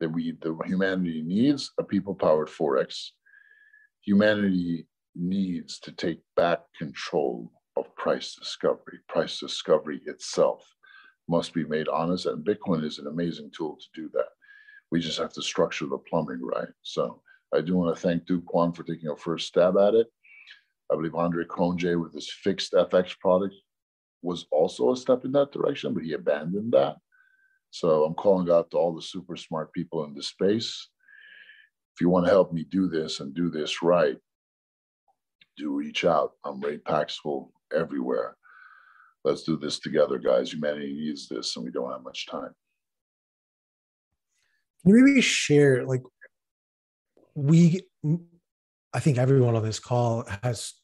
[0.00, 3.10] That we, the humanity needs a people powered Forex.
[4.04, 8.98] Humanity needs to take back control of price discovery.
[9.08, 10.66] Price discovery itself
[11.28, 14.28] must be made honest, and Bitcoin is an amazing tool to do that.
[14.90, 16.68] We just have to structure the plumbing right.
[16.82, 17.22] So
[17.54, 20.08] I do want to thank Do Kwon for taking a first stab at it.
[20.90, 23.54] I believe Andre Cronje with his fixed FX product
[24.22, 26.96] was also a step in that direction, but he abandoned that.
[27.70, 30.88] So I'm calling out to all the super smart people in the space.
[31.94, 34.16] If you want to help me do this and do this right,
[35.56, 36.32] do reach out.
[36.44, 38.36] I'm Ray Paxful everywhere.
[39.24, 40.52] Let's do this together, guys.
[40.52, 42.54] Humanity needs this, and we don't have much time.
[44.82, 46.02] Can you maybe share, like,
[47.34, 47.82] we,
[48.94, 50.74] I think everyone on this call has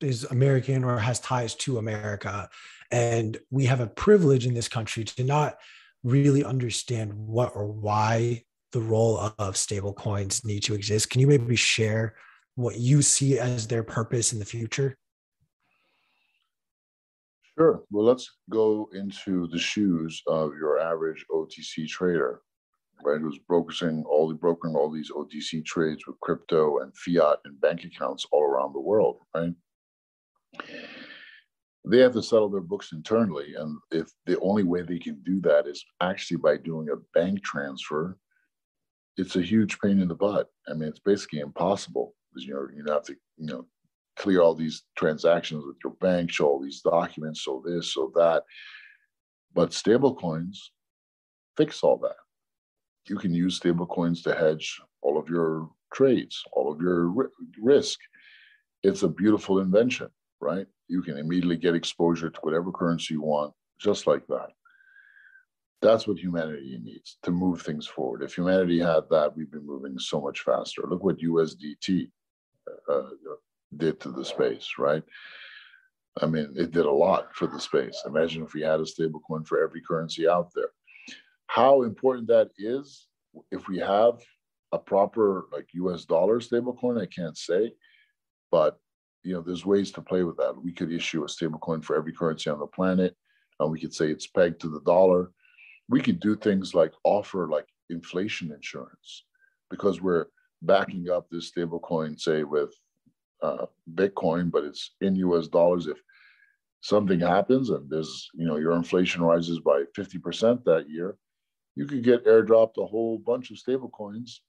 [0.00, 2.48] is American or has ties to America,
[2.90, 5.56] and we have a privilege in this country to not
[6.02, 11.10] really understand what or why the role of stable coins need to exist.
[11.10, 12.14] Can you maybe share
[12.54, 14.96] what you see as their purpose in the future?
[17.58, 17.82] Sure.
[17.90, 22.40] Well, let's go into the shoes of your average OTC trader,
[23.04, 23.20] right?
[23.20, 27.84] Who's brokering all the brokering all these OTC trades with crypto and fiat and bank
[27.84, 29.54] accounts all around the world, right?
[31.86, 35.40] They have to settle their books internally, and if the only way they can do
[35.42, 38.18] that is actually by doing a bank transfer,
[39.16, 40.48] it's a huge pain in the butt.
[40.68, 43.66] I mean, it's basically impossible because you know you have to you know
[44.18, 48.42] clear all these transactions with your bank, show all these documents, so this, so that.
[49.54, 50.58] But stablecoins
[51.56, 52.16] fix all that.
[53.10, 57.12] You can use stablecoins to hedge all of your trades, all of your
[57.60, 57.98] risk.
[58.84, 60.68] It's a beautiful invention, right?
[60.86, 64.50] You can immediately get exposure to whatever currency you want, just like that.
[65.82, 68.22] That's what humanity needs to move things forward.
[68.22, 70.82] If humanity had that, we'd be moving so much faster.
[70.88, 72.12] Look what USDT
[72.88, 73.02] uh,
[73.76, 75.02] did to the space, right?
[76.22, 78.00] I mean, it did a lot for the space.
[78.06, 80.70] Imagine if we had a stable coin for every currency out there.
[81.50, 83.08] How important that is
[83.50, 84.20] if we have
[84.70, 87.72] a proper like US dollar stablecoin, I can't say,
[88.52, 88.78] but
[89.24, 90.54] you know, there's ways to play with that.
[90.62, 93.16] We could issue a stablecoin for every currency on the planet,
[93.58, 95.32] and we could say it's pegged to the dollar.
[95.88, 99.24] We could do things like offer like inflation insurance
[99.70, 100.26] because we're
[100.62, 102.72] backing up this stablecoin, say with
[103.42, 105.88] uh, Bitcoin, but it's in US dollars.
[105.88, 105.98] If
[106.80, 111.16] something happens and there's, you know, your inflation rises by 50% that year,
[111.76, 114.42] you could get airdropped a whole bunch of stable coins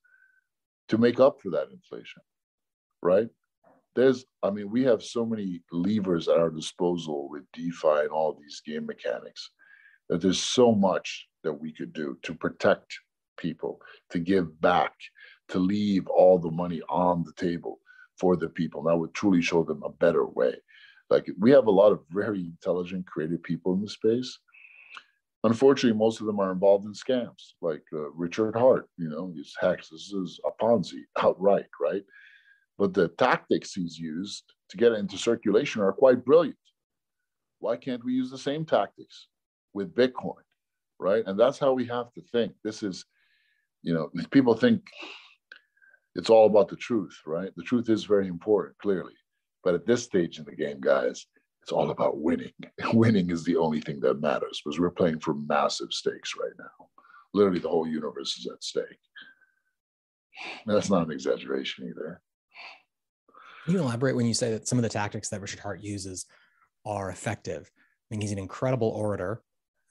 [0.90, 2.22] to make up for that inflation,
[3.02, 3.30] right?
[3.96, 8.34] There's, I mean, we have so many levers at our disposal with DeFi and all
[8.34, 9.52] these game mechanics
[10.10, 12.94] that there's so much that we could do to protect
[13.38, 13.80] people,
[14.12, 14.94] to give back,
[15.50, 17.80] to leave all the money on the table
[18.18, 18.84] for the people.
[18.84, 20.56] That would truly show them a better way.
[21.10, 24.40] Like we have a lot of very intelligent, creative people in the space.
[25.44, 28.88] Unfortunately, most of them are involved in scams, like uh, Richard Heart.
[28.98, 29.90] You know, he's HEX.
[29.90, 32.04] This is a Ponzi outright, right?
[32.78, 36.58] But the tactics he's used to get it into circulation are quite brilliant.
[37.60, 39.28] Why can't we use the same tactics
[39.74, 40.44] with Bitcoin,
[41.00, 41.24] right?
[41.26, 42.54] And that's how we have to think.
[42.64, 43.06] This is,
[43.82, 44.82] you know, people think
[46.16, 47.52] it's all about the truth, right?
[47.56, 49.14] The truth is very important, clearly.
[49.64, 51.26] But at this stage in the game, guys,
[51.62, 52.54] it's all about winning.
[52.94, 56.88] winning is the only thing that matters because we're playing for massive stakes right now.
[57.34, 58.86] Literally, the whole universe is at stake.
[60.66, 62.22] And that's not an exaggeration either.
[63.66, 66.26] Can you elaborate when you say that some of the tactics that Richard Heart uses
[66.86, 67.70] are effective?
[67.76, 69.44] I mean, he's an incredible orator.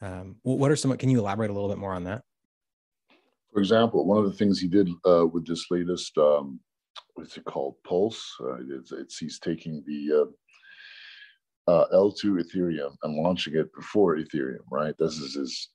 [0.03, 0.97] Um, what are some?
[0.97, 2.23] Can you elaborate a little bit more on that?
[3.53, 6.61] For example, one of the things he did uh, with this latest um,
[7.15, 10.31] what's it called pulse uh, it's, it's, he's taking the uh,
[11.71, 14.95] uh, l2 ethereum and launching it before ethereum right?
[14.99, 15.69] This is his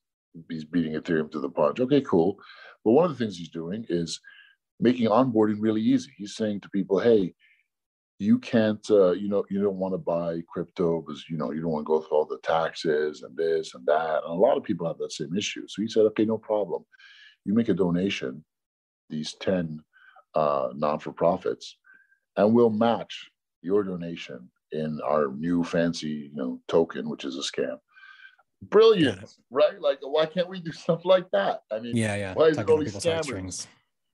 [0.50, 1.80] he's beating ethereum to the punch.
[1.80, 2.38] Okay cool.
[2.84, 4.20] But one of the things he's doing is
[4.80, 6.12] making onboarding really easy.
[6.18, 7.34] He's saying to people hey
[8.18, 11.62] you can't uh, you know you don't want to buy crypto because you know you
[11.62, 14.24] don't want to go through all the taxes and this and that.
[14.24, 15.66] And a lot of people have that same issue.
[15.68, 16.84] So he said okay no problem.
[17.46, 18.44] You make a donation
[19.10, 19.80] these 10
[20.34, 21.78] uh, non for profits,
[22.38, 23.30] and we'll match
[23.62, 27.78] your donation in our new fancy you know token, which is a scam.
[28.62, 29.28] Brilliant, yeah.
[29.50, 29.82] right?
[29.82, 31.62] Like, why can't we do stuff like that?
[31.72, 32.34] I mean, yeah, yeah.
[32.34, 33.68] Why is it only scammers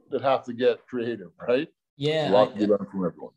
[0.09, 1.67] that have to get creative, right?
[1.97, 3.33] Yeah, a lot I, to learn from everyone.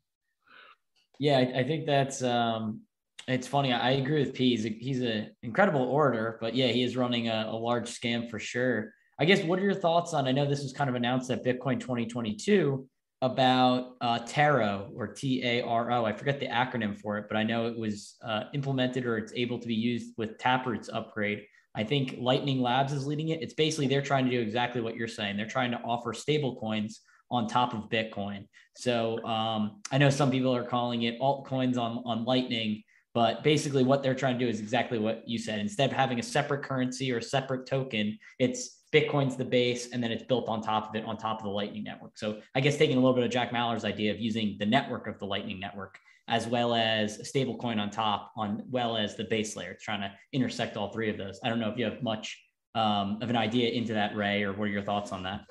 [1.19, 2.81] Yeah, I, I think that's um,
[3.29, 3.73] it's funny.
[3.73, 4.51] I agree with P.
[4.51, 8.31] He's, a, he's an incredible orator, but yeah, he is running a, a large scam
[8.31, 8.93] for sure.
[9.19, 10.27] I guess what are your thoughts on?
[10.27, 12.89] I know this was kind of announced at Bitcoin 2022
[13.23, 16.05] about uh, Taro or T A R O.
[16.05, 19.33] I forget the acronym for it, but I know it was uh, implemented or it's
[19.35, 21.45] able to be used with Taproot's upgrade.
[21.75, 23.43] I think Lightning Labs is leading it.
[23.43, 25.37] It's basically they're trying to do exactly what you're saying.
[25.37, 27.01] They're trying to offer stable coins
[27.31, 28.47] on top of Bitcoin.
[28.77, 33.83] So um, I know some people are calling it altcoins on, on Lightning, but basically
[33.83, 35.59] what they're trying to do is exactly what you said.
[35.59, 40.03] Instead of having a separate currency or a separate token, it's Bitcoin's the base, and
[40.03, 42.17] then it's built on top of it, on top of the Lightning Network.
[42.17, 45.09] So I guess taking a little bit of Jack Mallers' idea of using the network
[45.09, 49.15] of the Lightning Network as well as a stable coin on top, on well as
[49.15, 51.39] the base layer, trying to intersect all three of those.
[51.45, 52.41] I don't know if you have much
[52.75, 55.43] um, of an idea into that, Ray, or what are your thoughts on that?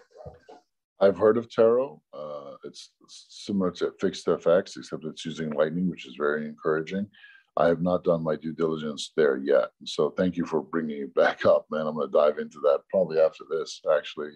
[0.99, 2.01] I've heard of Taro.
[2.11, 7.07] Uh, it's similar to Fixed FX, except it's using Lightning, which is very encouraging.
[7.55, 9.69] I have not done my due diligence there yet.
[9.85, 11.85] So thank you for bringing it back up, man.
[11.85, 13.81] I'm going to dive into that probably after this.
[13.95, 14.29] Actually,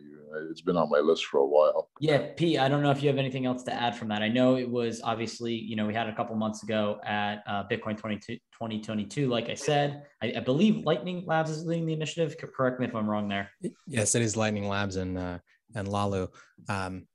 [0.49, 1.89] it's been on my list for a while.
[1.99, 2.57] Yeah, P.
[2.57, 4.21] I don't know if you have anything else to add from that.
[4.21, 7.63] I know it was obviously, you know, we had a couple months ago at uh,
[7.63, 9.27] Bitcoin 2022.
[9.27, 12.35] Like I said, I, I, believe Lightning Labs is leading the initiative.
[12.37, 13.49] Correct me if I'm wrong there.
[13.87, 15.39] Yes, it is Lightning Labs and uh,
[15.75, 16.29] and Laolu.
[16.69, 17.07] Um,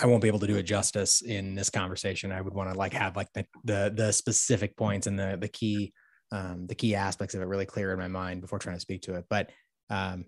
[0.00, 2.32] I won't be able to do it justice in this conversation.
[2.32, 5.48] I would want to like have like the the, the specific points and the the
[5.48, 5.92] key
[6.32, 9.02] um, the key aspects of it really clear in my mind before trying to speak
[9.02, 9.24] to it.
[9.28, 9.50] But
[9.90, 10.26] um,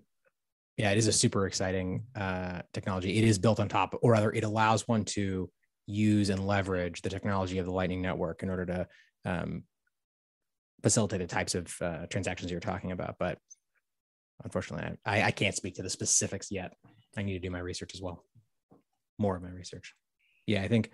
[0.77, 3.17] yeah, it is a super exciting uh, technology.
[3.17, 5.49] It is built on top, or rather, it allows one to
[5.85, 8.87] use and leverage the technology of the Lightning Network in order to
[9.25, 9.63] um,
[10.81, 13.15] facilitate the types of uh, transactions you're talking about.
[13.19, 13.37] But
[14.43, 16.73] unfortunately, I, I can't speak to the specifics yet.
[17.15, 18.23] I need to do my research as well
[19.17, 19.93] more of my research.
[20.45, 20.91] Yeah, I think,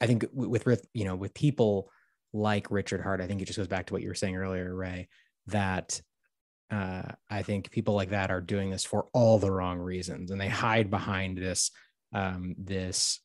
[0.00, 1.90] I think with, with you know with people
[2.32, 4.74] like Richard Heart, I think it just goes back to what you were saying earlier,
[4.74, 5.08] Ray,
[5.48, 6.00] that
[6.70, 10.40] uh, I think people like that are doing this for all the wrong reasons, and
[10.40, 11.70] they hide behind this
[12.14, 13.20] um, this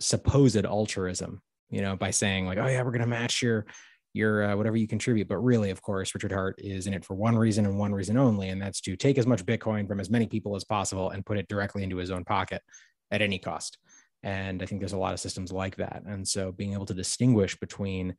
[0.00, 3.66] supposed altruism, you know, by saying like, oh yeah, we're gonna match your
[4.12, 5.28] your uh, whatever you contribute.
[5.28, 8.16] But really, of course, Richard Heart is in it for one reason and one reason
[8.16, 11.24] only, and that's to take as much Bitcoin from as many people as possible and
[11.24, 12.62] put it directly into his own pocket
[13.10, 13.78] at any cost.
[14.22, 16.02] And I think there's a lot of systems like that.
[16.06, 18.14] And so being able to distinguish between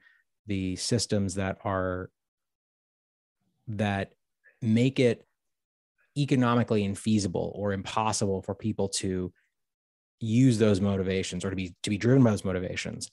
[0.47, 2.09] the systems that are
[3.67, 4.11] that
[4.61, 5.25] make it
[6.17, 9.31] economically infeasible or impossible for people to
[10.19, 13.09] use those motivations or to be to be driven by those motivations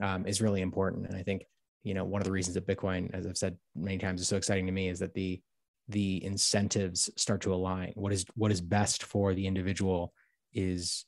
[0.00, 1.06] um, is really important.
[1.06, 1.44] And I think
[1.86, 4.36] you know one of the reasons that Bitcoin, as I've said many times, is so
[4.36, 5.40] exciting to me is that the
[5.88, 7.92] the incentives start to align.
[7.94, 10.12] What is what is best for the individual
[10.52, 11.04] is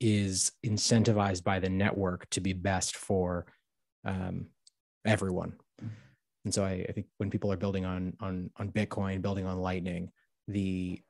[0.00, 3.46] is incentivized by the network to be best for
[4.04, 4.48] um,
[5.06, 5.54] everyone.
[6.44, 9.62] And so I, I, think when people are building on on on Bitcoin, building on
[9.62, 10.10] Lightning,
[10.46, 11.00] the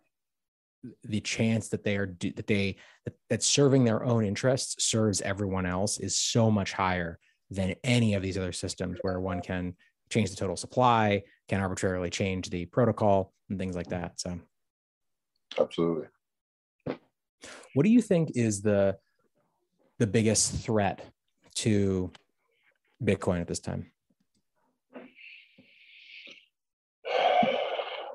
[1.02, 5.66] the chance that they are that they that, that serving their own interests serves everyone
[5.66, 7.18] else is so much higher
[7.50, 9.74] than any of these other systems where one can
[10.10, 14.20] change the total supply, can arbitrarily change the protocol and things like that.
[14.20, 14.38] So
[15.58, 16.06] absolutely.
[17.74, 18.98] What do you think is the
[19.98, 21.00] the biggest threat
[21.56, 22.10] to
[23.02, 23.90] Bitcoin at this time?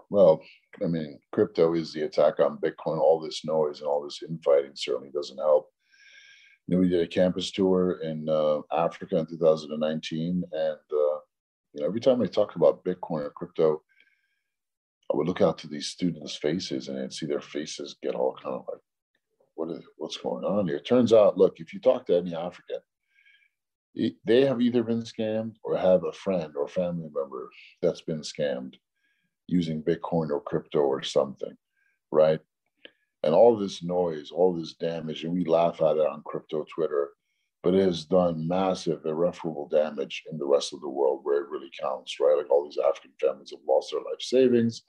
[0.09, 0.41] Well,
[0.83, 2.99] I mean, crypto is the attack on Bitcoin.
[2.99, 5.69] All this noise and all this infighting certainly doesn't help.
[6.67, 11.19] Know, we did a campus tour in uh, Africa in 2019, and uh,
[11.73, 13.81] you know, every time I talk about Bitcoin or crypto,
[15.11, 18.35] I would look out to these students' faces and I'd see their faces get all
[18.41, 18.81] kind of like
[19.55, 20.77] what is what's going on here?
[20.77, 22.79] It turns out, look, if you talk to any African,
[24.25, 27.49] they have either been scammed or have a friend or family member
[27.81, 28.75] that's been scammed
[29.47, 31.55] using Bitcoin or crypto or something,
[32.11, 32.39] right?
[33.23, 37.11] And all this noise, all this damage, and we laugh at it on crypto Twitter,
[37.61, 41.49] but it has done massive, irreparable damage in the rest of the world where it
[41.49, 42.35] really counts, right?
[42.37, 44.83] Like all these African families have lost their life savings.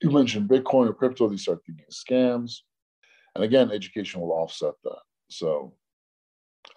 [0.00, 2.58] You mentioned Bitcoin or crypto, they start thinking scams.
[3.34, 5.00] And again, education will offset that.
[5.28, 5.74] So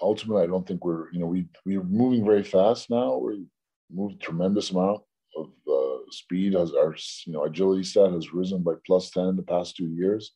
[0.01, 3.17] ultimately, I don't think we're, you know, we, we're moving very fast now.
[3.17, 3.45] We
[3.91, 5.01] moved tremendous amount
[5.37, 9.35] of uh, speed as our, you know, agility stat has risen by plus 10 in
[9.35, 10.31] the past two years,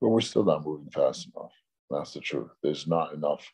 [0.00, 1.52] but we're still not moving fast enough.
[1.90, 2.50] That's the truth.
[2.62, 3.46] There's not enough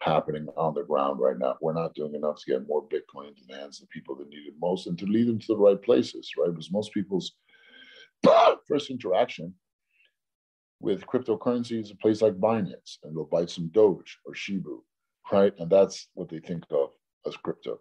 [0.00, 1.56] happening on the ground right now.
[1.60, 4.28] We're not doing enough to get more Bitcoin into the hands of the people that
[4.28, 6.50] need it most and to lead them to the right places, right?
[6.50, 7.32] Because most people's
[8.68, 9.54] first interaction
[10.80, 14.80] with cryptocurrencies, a place like Binance, and they'll buy some Doge or Shibu,
[15.32, 15.52] right?
[15.58, 16.90] And that's what they think of
[17.26, 17.80] as crypto.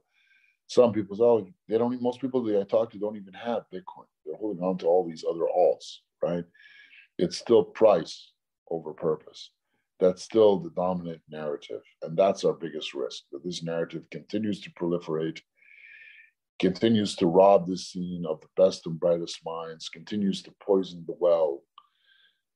[0.67, 2.01] Some people say, oh, they don't.
[2.01, 4.07] Most people that I talk to don't even have Bitcoin.
[4.25, 6.43] They're holding on to all these other alts, right?
[7.17, 8.31] It's still price
[8.69, 9.51] over purpose.
[9.99, 13.23] That's still the dominant narrative, and that's our biggest risk.
[13.31, 15.39] That this narrative continues to proliferate,
[16.59, 21.15] continues to rob the scene of the best and brightest minds, continues to poison the
[21.19, 21.61] well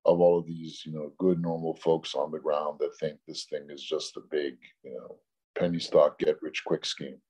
[0.06, 3.46] of all of these, you know, good normal folks on the ground that think this
[3.46, 5.18] thing is just a big, you know,
[5.58, 7.22] penny stock get rich quick scheme.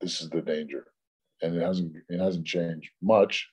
[0.00, 0.86] This is the danger,
[1.42, 3.48] and it hasn't it hasn't changed much,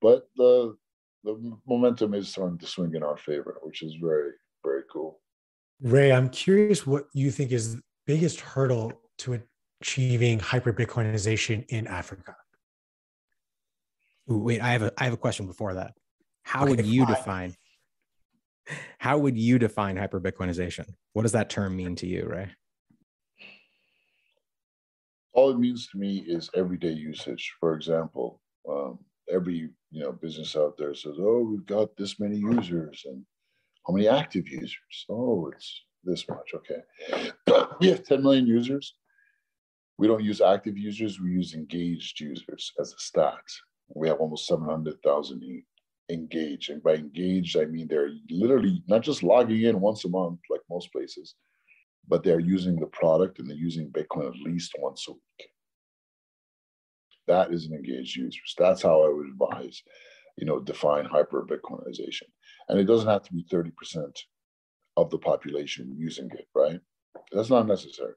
[0.00, 0.76] but the
[1.24, 4.32] the momentum is starting to swing in our favor, which is very
[4.64, 5.20] very cool.
[5.82, 9.40] Ray, I'm curious what you think is the biggest hurdle to
[9.80, 12.36] achieving hyper Bitcoinization in Africa.
[14.30, 15.94] Ooh, wait, I have a I have a question before that.
[16.42, 17.14] How okay, would you fine.
[17.14, 17.54] define
[18.98, 20.86] how would you define hyper Bitcoinization?
[21.12, 22.50] What does that term mean to you, Ray?
[25.32, 27.54] All it means to me is everyday usage.
[27.60, 28.98] For example, um,
[29.30, 33.24] every you know business out there says, "Oh, we've got this many users, and
[33.86, 35.06] how many active users?
[35.08, 36.82] Oh, it's this much." Okay,
[37.80, 38.94] we have 10 million users.
[39.98, 43.44] We don't use active users; we use engaged users as a stat.
[43.94, 45.64] We have almost 700,000
[46.10, 46.70] engaged.
[46.70, 50.60] And by engaged, I mean they're literally not just logging in once a month, like
[50.70, 51.34] most places,
[52.08, 55.50] but they're using the product and they're using Bitcoin at least once a week.
[57.26, 58.40] That is an engaged user.
[58.58, 59.82] That's how I would advise,
[60.36, 62.28] you know, define hyper Bitcoinization.
[62.68, 63.72] And it doesn't have to be 30%
[64.96, 66.80] of the population using it, right?
[67.32, 68.14] That's not necessary.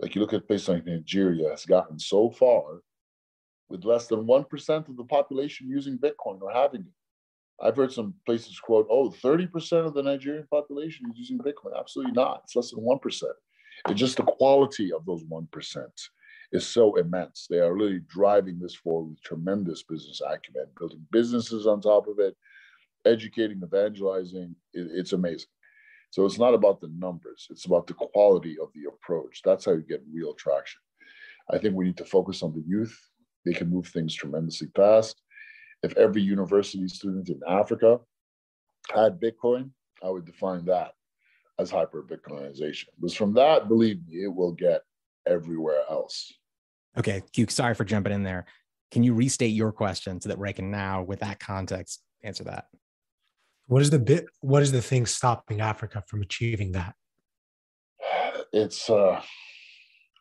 [0.00, 2.80] Like you look at places like Nigeria has gotten so far
[3.68, 6.92] with less than 1% of the population using Bitcoin or having it.
[7.62, 11.78] I've heard some places quote, oh, 30% of the Nigerian population is using Bitcoin.
[11.78, 12.42] Absolutely not.
[12.44, 13.22] It's less than 1%.
[13.88, 15.84] It's just the quality of those 1%
[16.52, 17.46] is so immense.
[17.48, 22.18] They are really driving this forward with tremendous business acumen, building businesses on top of
[22.18, 22.36] it,
[23.04, 24.54] educating, evangelizing.
[24.72, 25.48] It's amazing.
[26.10, 29.40] So it's not about the numbers, it's about the quality of the approach.
[29.44, 30.80] That's how you get real traction.
[31.50, 32.96] I think we need to focus on the youth.
[33.44, 35.20] They can move things tremendously fast.
[35.84, 38.00] If every university student in Africa
[38.94, 39.70] had Bitcoin,
[40.02, 40.92] I would define that
[41.58, 42.86] as hyper Bitcoinization.
[42.96, 44.80] Because from that, believe me, it will get
[45.26, 46.32] everywhere else.
[46.96, 48.46] Okay, Q, sorry for jumping in there.
[48.92, 52.66] Can you restate your question so that Ray can now, with that context, answer that?
[53.66, 54.24] What is the bit?
[54.40, 56.94] What is the thing stopping Africa from achieving that?
[58.52, 59.20] It's uh,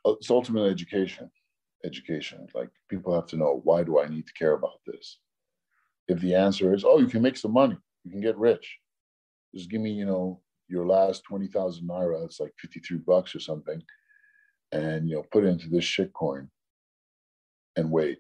[0.05, 1.30] it's ultimately education.
[1.86, 2.47] Education.
[2.53, 5.20] Like people have to know why do I need to care about this?
[6.08, 8.78] If the answer is, oh, you can make some money, you can get rich.
[9.56, 12.26] Just give me, you know, your last twenty thousand naira.
[12.26, 13.82] It's like fifty three bucks or something,
[14.72, 16.49] and you know, put it into this shit coin,
[17.76, 18.20] and wait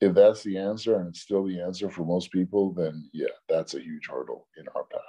[0.00, 3.74] if that's the answer and it's still the answer for most people, then yeah, that's
[3.74, 5.00] a huge hurdle in our path.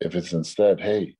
[0.00, 1.16] If it's instead, hey,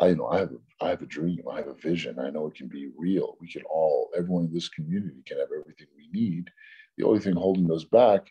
[0.00, 2.30] I you know I have a, I have a dream, I have a vision, I
[2.30, 3.36] know it can be real.
[3.40, 6.50] We can all, everyone in this community can have everything we need.
[6.98, 8.30] The only thing holding us back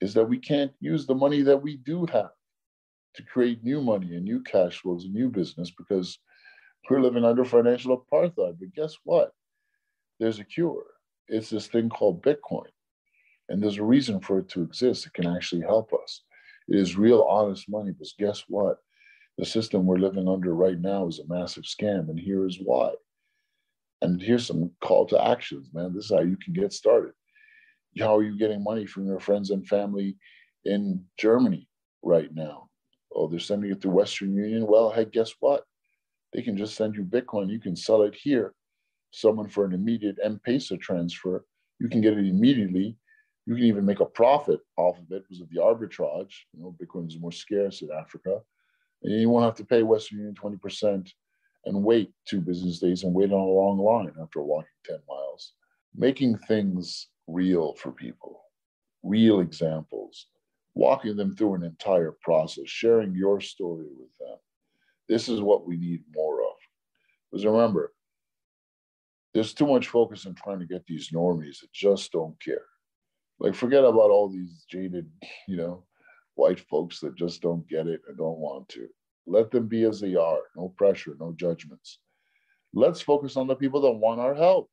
[0.00, 2.30] is that we can't use the money that we do have
[3.14, 6.18] to create new money and new cash flows and new business because
[6.90, 8.58] we're living under financial apartheid.
[8.58, 9.32] But guess what?
[10.18, 10.84] There's a cure
[11.28, 12.68] it's this thing called Bitcoin.
[13.48, 15.06] And there's a reason for it to exist.
[15.06, 16.22] It can actually help us.
[16.68, 18.78] It is real honest money, but guess what?
[19.38, 22.92] The system we're living under right now is a massive scam, and here is why.
[24.00, 25.94] And here's some call to actions, man.
[25.94, 27.12] This is how you can get started.
[27.98, 30.16] How are you getting money from your friends and family
[30.64, 31.68] in Germany
[32.02, 32.68] right now?
[33.14, 34.66] Oh, they're sending it through Western Union.
[34.66, 35.64] Well, hey, guess what?
[36.32, 37.50] They can just send you Bitcoin.
[37.50, 38.54] You can sell it here
[39.12, 41.44] someone for an immediate M-Pesa transfer,
[41.78, 42.96] you can get it immediately.
[43.46, 46.32] You can even make a profit off of it because of the arbitrage.
[46.54, 48.40] You know, Bitcoin is more scarce in Africa.
[49.02, 51.10] And you won't have to pay Western Union 20%
[51.64, 55.54] and wait two business days and wait on a long line after walking 10 miles.
[55.94, 58.42] Making things real for people,
[59.02, 60.26] real examples,
[60.74, 64.38] walking them through an entire process, sharing your story with them.
[65.08, 66.56] This is what we need more of.
[67.30, 67.92] Because remember,
[69.34, 72.64] there's too much focus on trying to get these normies that just don't care.
[73.38, 75.10] Like, forget about all these jaded,
[75.48, 75.84] you know,
[76.34, 78.88] white folks that just don't get it and don't want to.
[79.26, 80.40] Let them be as they are.
[80.56, 81.98] No pressure, no judgments.
[82.74, 84.70] Let's focus on the people that want our help.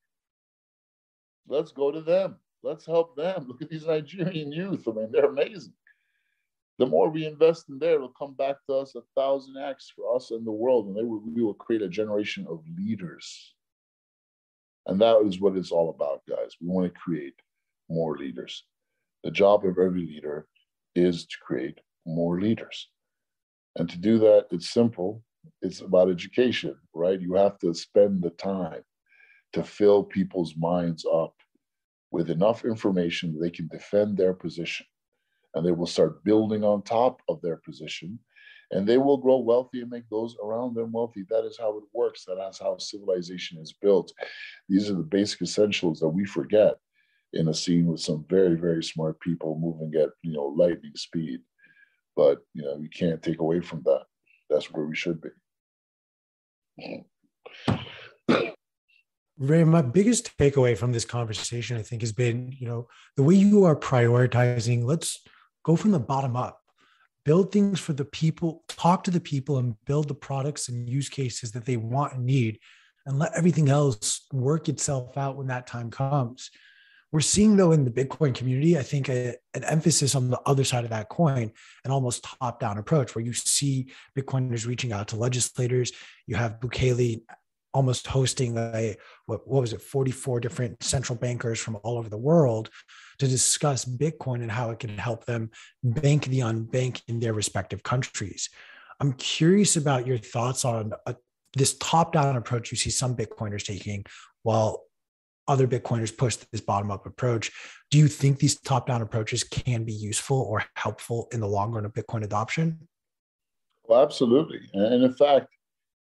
[1.48, 2.36] Let's go to them.
[2.62, 3.44] Let's help them.
[3.48, 4.86] Look at these Nigerian youth.
[4.88, 5.72] I mean, they're amazing.
[6.78, 10.16] The more we invest in there, it'll come back to us a thousand acts for
[10.16, 13.54] us and the world, and they will, we will create a generation of leaders
[14.86, 16.56] and that is what it's all about, guys.
[16.60, 17.34] We want to create
[17.88, 18.64] more leaders.
[19.24, 20.46] The job of every leader
[20.94, 22.88] is to create more leaders.
[23.76, 25.22] And to do that, it's simple.
[25.62, 27.20] It's about education, right?
[27.20, 28.82] You have to spend the time
[29.52, 31.34] to fill people's minds up
[32.10, 34.86] with enough information that they can defend their position.
[35.54, 38.18] And they will start building on top of their position
[38.70, 41.24] and they will grow wealthy and make those around them wealthy.
[41.28, 42.24] That is how it works.
[42.24, 44.12] That is how civilization is built.
[44.68, 46.74] These are the basic essentials that we forget
[47.32, 51.40] in a scene with some very, very smart people moving at you know lightning speed.
[52.16, 54.04] But you know, we can't take away from that.
[54.48, 55.30] That's where we should be.
[59.40, 63.34] Ray, my biggest takeaway from this conversation, I think, has been, you know, the way
[63.34, 65.26] you are prioritizing, let's
[65.64, 66.60] go from the bottom up
[67.24, 71.08] build things for the people, talk to the people, and build the products and use
[71.08, 72.58] cases that they want and need,
[73.06, 76.50] and let everything else work itself out when that time comes.
[77.12, 80.62] We're seeing, though, in the Bitcoin community, I think a, an emphasis on the other
[80.62, 81.50] side of that coin,
[81.84, 85.90] an almost top down approach where you see Bitcoiners reaching out to legislators.
[86.26, 87.22] You have Bukele
[87.72, 92.18] almost hosting a, what, what was it, 44 different central bankers from all over the
[92.18, 92.70] world
[93.18, 95.50] to discuss Bitcoin and how it can help them
[95.82, 98.48] bank the unbanked in their respective countries.
[98.98, 101.14] I'm curious about your thoughts on a, uh,
[101.56, 104.04] this top down approach you see some Bitcoiners taking
[104.44, 104.84] while
[105.48, 107.50] other Bitcoiners push this bottom up approach.
[107.90, 111.72] Do you think these top down approaches can be useful or helpful in the long
[111.72, 112.86] run of Bitcoin adoption?
[113.84, 114.60] Well, absolutely.
[114.74, 115.48] And in fact,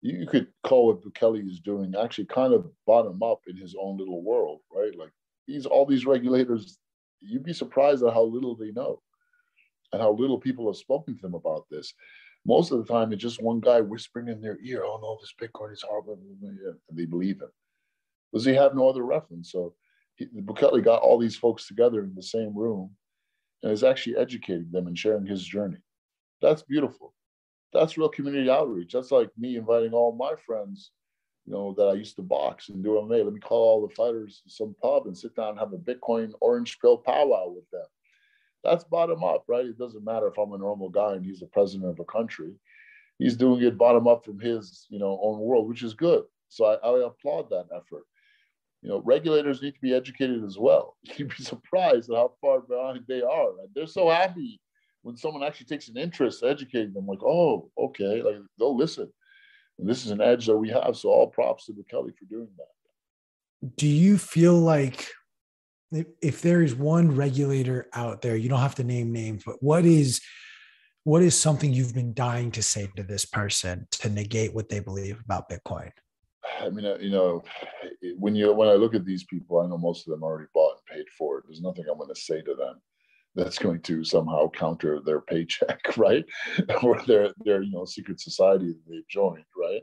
[0.00, 3.96] you could call what Bukele is doing actually kind of bottom up in his own
[3.96, 4.96] little world, right?
[4.96, 5.12] Like
[5.46, 6.78] these all these regulators
[7.20, 9.02] you'd be surprised at how little they know
[9.92, 11.92] and how little people have spoken to them about this.
[12.46, 15.34] Most of the time, it's just one guy whispering in their ear, "Oh no, this
[15.40, 17.50] Bitcoin is horrible," and they believe him
[18.30, 19.50] because they have no other reference.
[19.50, 19.74] So
[20.16, 22.94] he, Bukele got all these folks together in the same room
[23.62, 25.78] and is actually educating them and sharing his journey.
[26.40, 27.14] That's beautiful.
[27.72, 28.92] That's real community outreach.
[28.92, 30.90] That's like me inviting all my friends,
[31.44, 33.24] you know, that I used to box and do MMA.
[33.24, 35.78] Let me call all the fighters to some pub and sit down and have a
[35.78, 37.84] Bitcoin orange pill powwow with them.
[38.64, 39.66] That's bottom up, right?
[39.66, 42.54] It doesn't matter if I'm a normal guy and he's the president of a country.
[43.18, 46.24] He's doing it bottom up from his, you know, own world, which is good.
[46.48, 48.04] So I, I applaud that effort.
[48.82, 50.96] You know, regulators need to be educated as well.
[51.16, 53.50] You'd be surprised at how far behind they are.
[53.74, 54.60] They're so happy
[55.08, 59.10] when someone actually takes an interest educating them, like, oh, okay, like they'll listen.
[59.78, 60.98] And this is an edge that we have.
[60.98, 63.70] So all props to Kelly for doing that.
[63.78, 65.08] Do you feel like
[65.92, 69.62] if, if there is one regulator out there, you don't have to name names, but
[69.62, 70.20] what is
[71.04, 74.80] what is something you've been dying to say to this person to negate what they
[74.80, 75.90] believe about Bitcoin?
[76.60, 77.42] I mean, uh, you know,
[78.18, 80.76] when you when I look at these people, I know most of them already bought
[80.76, 81.44] and paid for it.
[81.46, 82.82] There's nothing I'm going to say to them
[83.38, 86.24] that's going to somehow counter their paycheck, right?
[86.82, 89.82] or their their you know secret society that they've joined, right?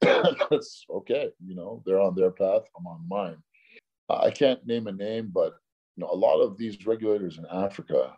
[0.50, 1.30] that's okay.
[1.44, 2.62] You know, they're on their path.
[2.76, 3.36] I'm on mine.
[4.08, 5.54] I can't name a name, but
[5.96, 8.14] you know, a lot of these regulators in Africa,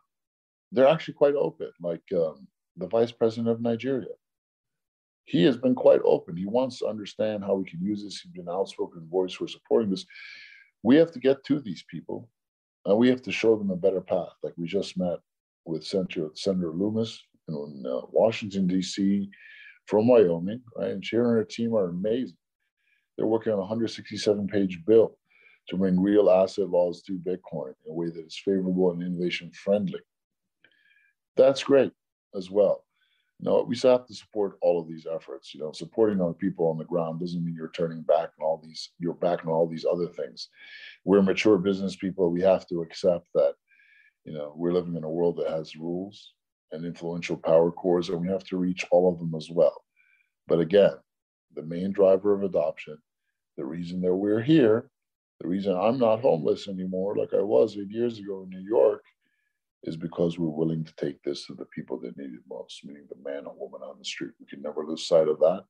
[0.73, 1.71] they're actually quite open.
[1.81, 2.47] Like um,
[2.77, 4.15] the vice president of Nigeria,
[5.25, 6.37] he has been quite open.
[6.37, 8.21] He wants to understand how we can use this.
[8.21, 10.07] He's been outspoken voice for supporting this.
[10.83, 12.29] We have to get to these people,
[12.85, 14.33] and we have to show them a better path.
[14.43, 15.19] Like we just met
[15.65, 19.29] with Senator, Senator Lummis in uh, Washington D.C.
[19.87, 20.91] from Wyoming, right?
[20.91, 22.37] And she and her team are amazing.
[23.17, 25.17] They're working on a 167-page bill
[25.69, 29.51] to bring real asset laws to Bitcoin in a way that is favorable and innovation
[29.53, 30.01] friendly.
[31.37, 31.93] That's great
[32.35, 32.85] as well.
[33.41, 35.55] No, we still have to support all of these efforts.
[35.55, 38.61] You know, supporting our people on the ground doesn't mean you're turning back on all
[38.63, 40.49] these, you're back on all these other things.
[41.05, 42.31] We're mature business people.
[42.31, 43.55] We have to accept that,
[44.25, 46.33] you know, we're living in a world that has rules
[46.73, 49.85] and influential power cores, and we have to reach all of them as well.
[50.49, 50.95] But again,
[51.55, 52.99] the main driver of adoption,
[53.57, 54.91] the reason that we're here
[55.41, 59.05] the reason I'm not homeless anymore, like I was eight years ago in New York,
[59.85, 63.07] is because we're willing to take this to the people that need it most, meaning
[63.09, 64.33] the man or woman on the street.
[64.41, 65.65] We can never lose sight of that.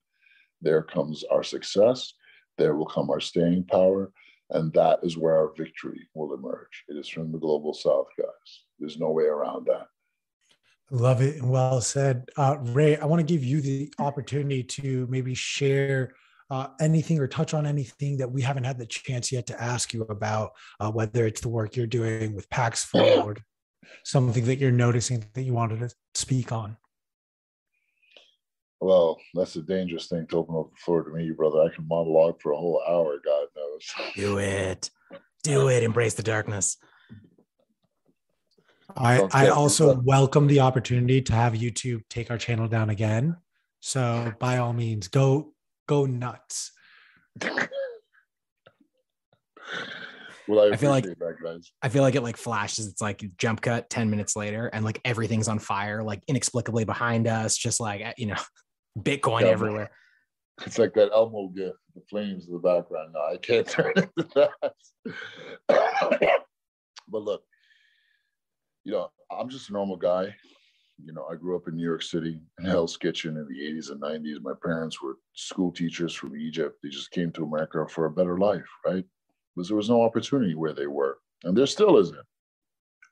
[0.61, 2.15] There comes our success,
[2.57, 4.13] there will come our staying power,
[4.51, 6.85] and that is where our victory will emerge.
[6.89, 8.65] It is from the global south, guys.
[8.79, 9.87] There's no way around that.
[10.91, 12.29] Love it and well said.
[12.37, 16.15] Uh, Ray, I want to give you the opportunity to maybe share
[16.51, 19.93] uh, anything or touch on anything that we haven't had the chance yet to ask
[19.93, 23.35] you about, uh, whether it's the work you're doing with Paxful,
[24.05, 26.77] something that you're noticing that you wanted to speak on.
[28.81, 31.63] Well, that's a dangerous thing to open up the floor to me, brother.
[31.63, 34.13] I can monologue for a whole hour, God knows.
[34.15, 34.91] Do it.
[35.43, 35.83] Do it.
[35.83, 36.77] Embrace the darkness.
[38.97, 43.37] I, I also welcome the opportunity to have YouTube take our channel down again.
[43.81, 45.53] So by all means, go
[45.87, 46.73] go nuts.
[50.49, 51.63] well, I, I feel like that.
[51.83, 52.89] I feel like it like flashes.
[52.89, 57.27] It's like jump cut 10 minutes later and like everything's on fire, like inexplicably behind
[57.27, 58.37] us, just like eh, you know,
[58.99, 59.91] Bitcoin yeah, everywhere.
[60.67, 63.13] It's like that Elmo gift, the flames in the background.
[63.15, 64.73] No, I can't turn into that.
[67.09, 67.45] but look,
[68.83, 70.35] you know, I'm just a normal guy
[71.05, 73.91] you know, I grew up in New York City in Hell's Kitchen in the 80s
[73.91, 74.43] and 90s.
[74.43, 76.79] My parents were school teachers from Egypt.
[76.83, 79.05] They just came to America for a better life, right?
[79.59, 82.25] Because there was no opportunity where they were, and there still isn't.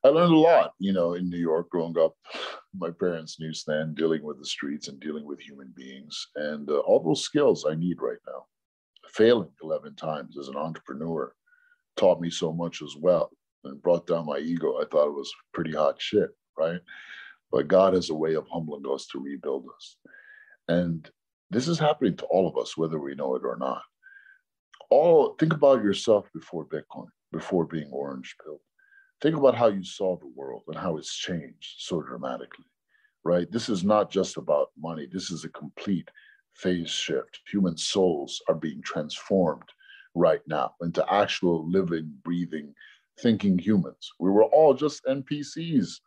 [0.05, 2.14] I learned a lot, you know, in New York growing up.
[2.73, 7.02] My parents' newsstand, dealing with the streets and dealing with human beings, and uh, all
[7.02, 8.44] those skills I need right now.
[9.09, 11.35] Failing 11 times as an entrepreneur
[11.97, 13.32] taught me so much as well
[13.64, 14.81] and brought down my ego.
[14.81, 16.78] I thought it was pretty hot shit, right?
[17.51, 19.97] But God has a way of humbling us to rebuild us.
[20.68, 21.10] And
[21.51, 23.82] this is happening to all of us, whether we know it or not.
[24.90, 28.60] All think about yourself before Bitcoin, before being orange pilled.
[29.20, 32.66] Think about how you saw the world and how it's changed so dramatically,
[33.24, 33.50] right?
[33.50, 35.08] This is not just about money.
[35.10, 36.10] This is a complete
[36.54, 37.40] phase shift.
[37.50, 39.64] Human souls are being transformed
[40.14, 42.74] right now into actual living, breathing,
[43.20, 44.10] thinking humans.
[44.20, 46.00] We were all just NPCs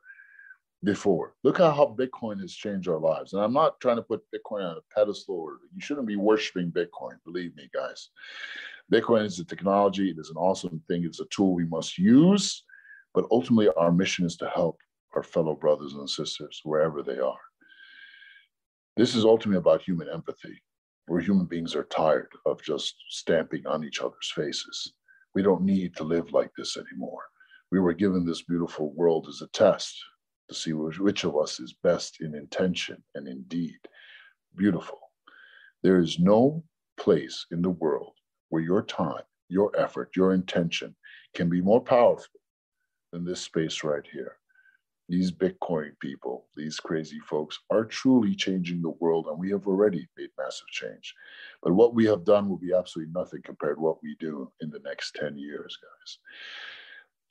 [0.84, 1.34] before.
[1.44, 3.34] Look at how Bitcoin has changed our lives.
[3.34, 6.72] And I'm not trying to put Bitcoin on a pedestal or you shouldn't be worshiping
[6.72, 8.10] Bitcoin, believe me, guys.
[8.92, 12.64] Bitcoin is a technology, it is an awesome thing, it's a tool we must use.
[13.14, 14.78] But ultimately, our mission is to help
[15.16, 17.40] our fellow brothers and sisters wherever they are.
[18.96, 20.62] This is ultimately about human empathy,
[21.08, 24.94] where human beings are tired of just stamping on each other's faces.
[25.36, 27.24] We don't need to live like this anymore.
[27.72, 29.96] We were given this beautiful world as a test
[30.50, 33.80] to see which, of us is best in intention and in deed.
[34.56, 35.00] beautiful.
[35.84, 36.64] There is no
[36.98, 38.14] place in the world
[38.50, 40.96] where your time, your effort, your intention
[41.34, 42.40] can be more powerful
[43.12, 44.38] than this space right here.
[45.08, 50.08] These Bitcoin people, these crazy folks, are truly changing the world, and we have already
[50.18, 51.16] made massive change.
[51.64, 54.70] But what we have done will be absolutely nothing compared to what we do in
[54.70, 56.18] the next 10 years, guys.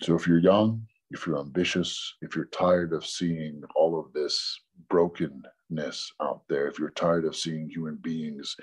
[0.02, 4.60] So if you're young, if you're ambitious, if you're tired of seeing all of this
[4.88, 8.54] brokenness out there, if you're tired of seeing human beings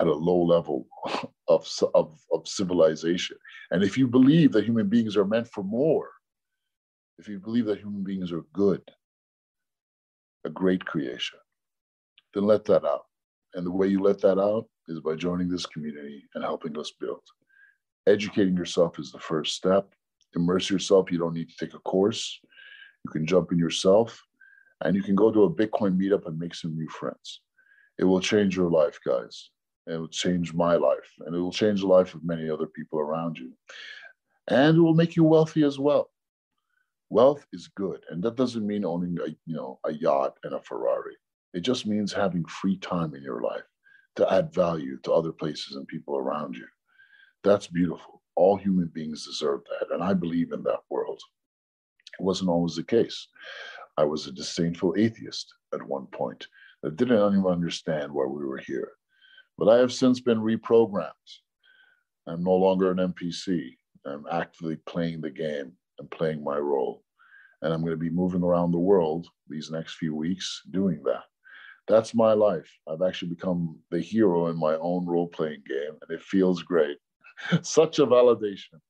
[0.00, 0.86] at a low level
[1.48, 3.36] of, of, of civilization,
[3.70, 6.08] and if you believe that human beings are meant for more,
[7.18, 8.82] if you believe that human beings are good,
[10.44, 11.38] a great creation,
[12.34, 13.04] then let that out.
[13.54, 16.92] And the way you let that out is by joining this community and helping us
[16.98, 17.20] build.
[18.06, 19.92] Educating yourself is the first step.
[20.34, 21.10] Immerse yourself.
[21.10, 22.40] You don't need to take a course.
[23.04, 24.22] You can jump in yourself
[24.84, 27.40] and you can go to a Bitcoin meetup and make some new friends.
[27.98, 29.50] It will change your life, guys.
[29.86, 33.00] It will change my life and it will change the life of many other people
[33.00, 33.52] around you.
[34.48, 36.10] And it will make you wealthy as well.
[37.10, 38.04] Wealth is good.
[38.10, 41.16] And that doesn't mean owning a, you know, a yacht and a Ferrari.
[41.52, 43.64] It just means having free time in your life
[44.16, 46.66] to add value to other places and people around you.
[47.44, 48.21] That's beautiful.
[48.36, 49.94] All human beings deserve that.
[49.94, 51.20] And I believe in that world.
[52.18, 53.28] It wasn't always the case.
[53.96, 56.46] I was a disdainful atheist at one point
[56.82, 58.92] that didn't even understand why we were here.
[59.58, 61.10] But I have since been reprogrammed.
[62.26, 63.76] I'm no longer an NPC.
[64.06, 67.02] I'm actively playing the game and playing my role.
[67.60, 71.24] And I'm going to be moving around the world these next few weeks doing that.
[71.88, 72.70] That's my life.
[72.88, 76.96] I've actually become the hero in my own role playing game, and it feels great.
[77.62, 78.80] Such a validation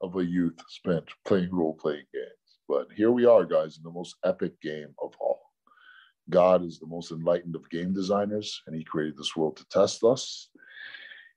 [0.00, 2.58] of a youth spent playing role playing games.
[2.68, 5.40] But here we are, guys, in the most epic game of all.
[6.30, 10.02] God is the most enlightened of game designers, and He created this world to test
[10.04, 10.48] us.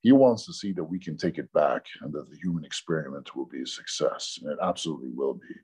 [0.02, 3.36] He wants to see that we can take it back and that the human experiment
[3.36, 4.40] will be a success.
[4.42, 5.56] And it absolutely will be.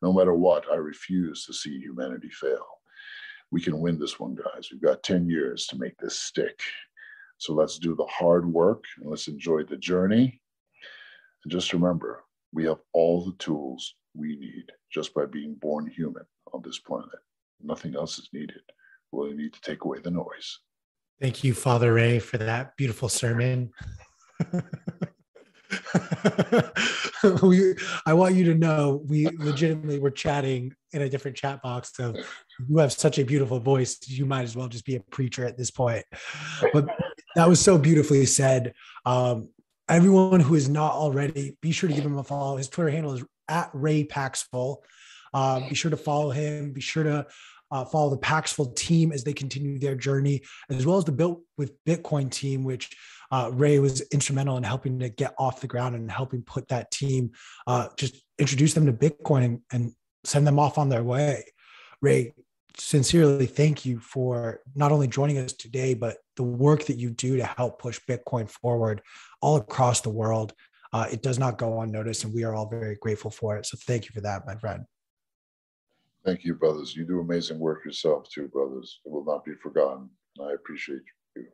[0.00, 2.64] No matter what, I refuse to see humanity fail.
[3.50, 4.68] We can win this one, guys.
[4.70, 6.60] We've got 10 years to make this stick.
[7.38, 10.39] So let's do the hard work and let's enjoy the journey.
[11.44, 16.24] And just remember, we have all the tools we need just by being born human
[16.52, 17.08] on this planet.
[17.62, 18.62] Nothing else is needed.
[19.12, 20.58] We only need to take away the noise.
[21.20, 23.70] Thank you, Father Ray, for that beautiful sermon.
[27.42, 27.74] we,
[28.06, 32.14] I want you to know we legitimately were chatting in a different chat box So
[32.68, 35.56] you have such a beautiful voice you might as well just be a preacher at
[35.56, 36.04] this point
[36.72, 36.86] but
[37.36, 38.72] that was so beautifully said
[39.06, 39.50] um,
[39.90, 42.56] everyone who is not already be sure to give him a follow.
[42.56, 44.84] His twitter handle is at ray paxful.
[45.32, 46.72] Uh, be sure to follow him.
[46.72, 47.26] Be sure to
[47.70, 51.40] uh, follow the Paxful team as they continue their journey, as well as the Built
[51.56, 52.90] with Bitcoin team, which
[53.30, 56.90] uh, Ray was instrumental in helping to get off the ground and helping put that
[56.90, 57.30] team,
[57.66, 59.92] uh, just introduce them to Bitcoin and, and
[60.24, 61.44] send them off on their way.
[62.02, 62.32] Ray,
[62.76, 67.36] sincerely thank you for not only joining us today, but the work that you do
[67.36, 69.02] to help push Bitcoin forward
[69.42, 70.54] all across the world.
[70.90, 73.66] Uh, it does not go unnoticed, and we are all very grateful for it.
[73.66, 74.84] So thank you for that, my friend.
[76.24, 76.96] Thank you, brothers.
[76.96, 79.00] You do amazing work yourself too, brothers.
[79.04, 80.08] It will not be forgotten.
[80.42, 81.02] I appreciate
[81.36, 81.44] you.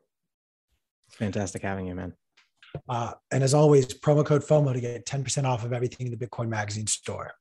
[1.09, 2.13] It's fantastic having you, man.
[2.89, 6.27] Uh, and as always, promo code FOMO to get 10% off of everything in the
[6.27, 7.33] Bitcoin Magazine store.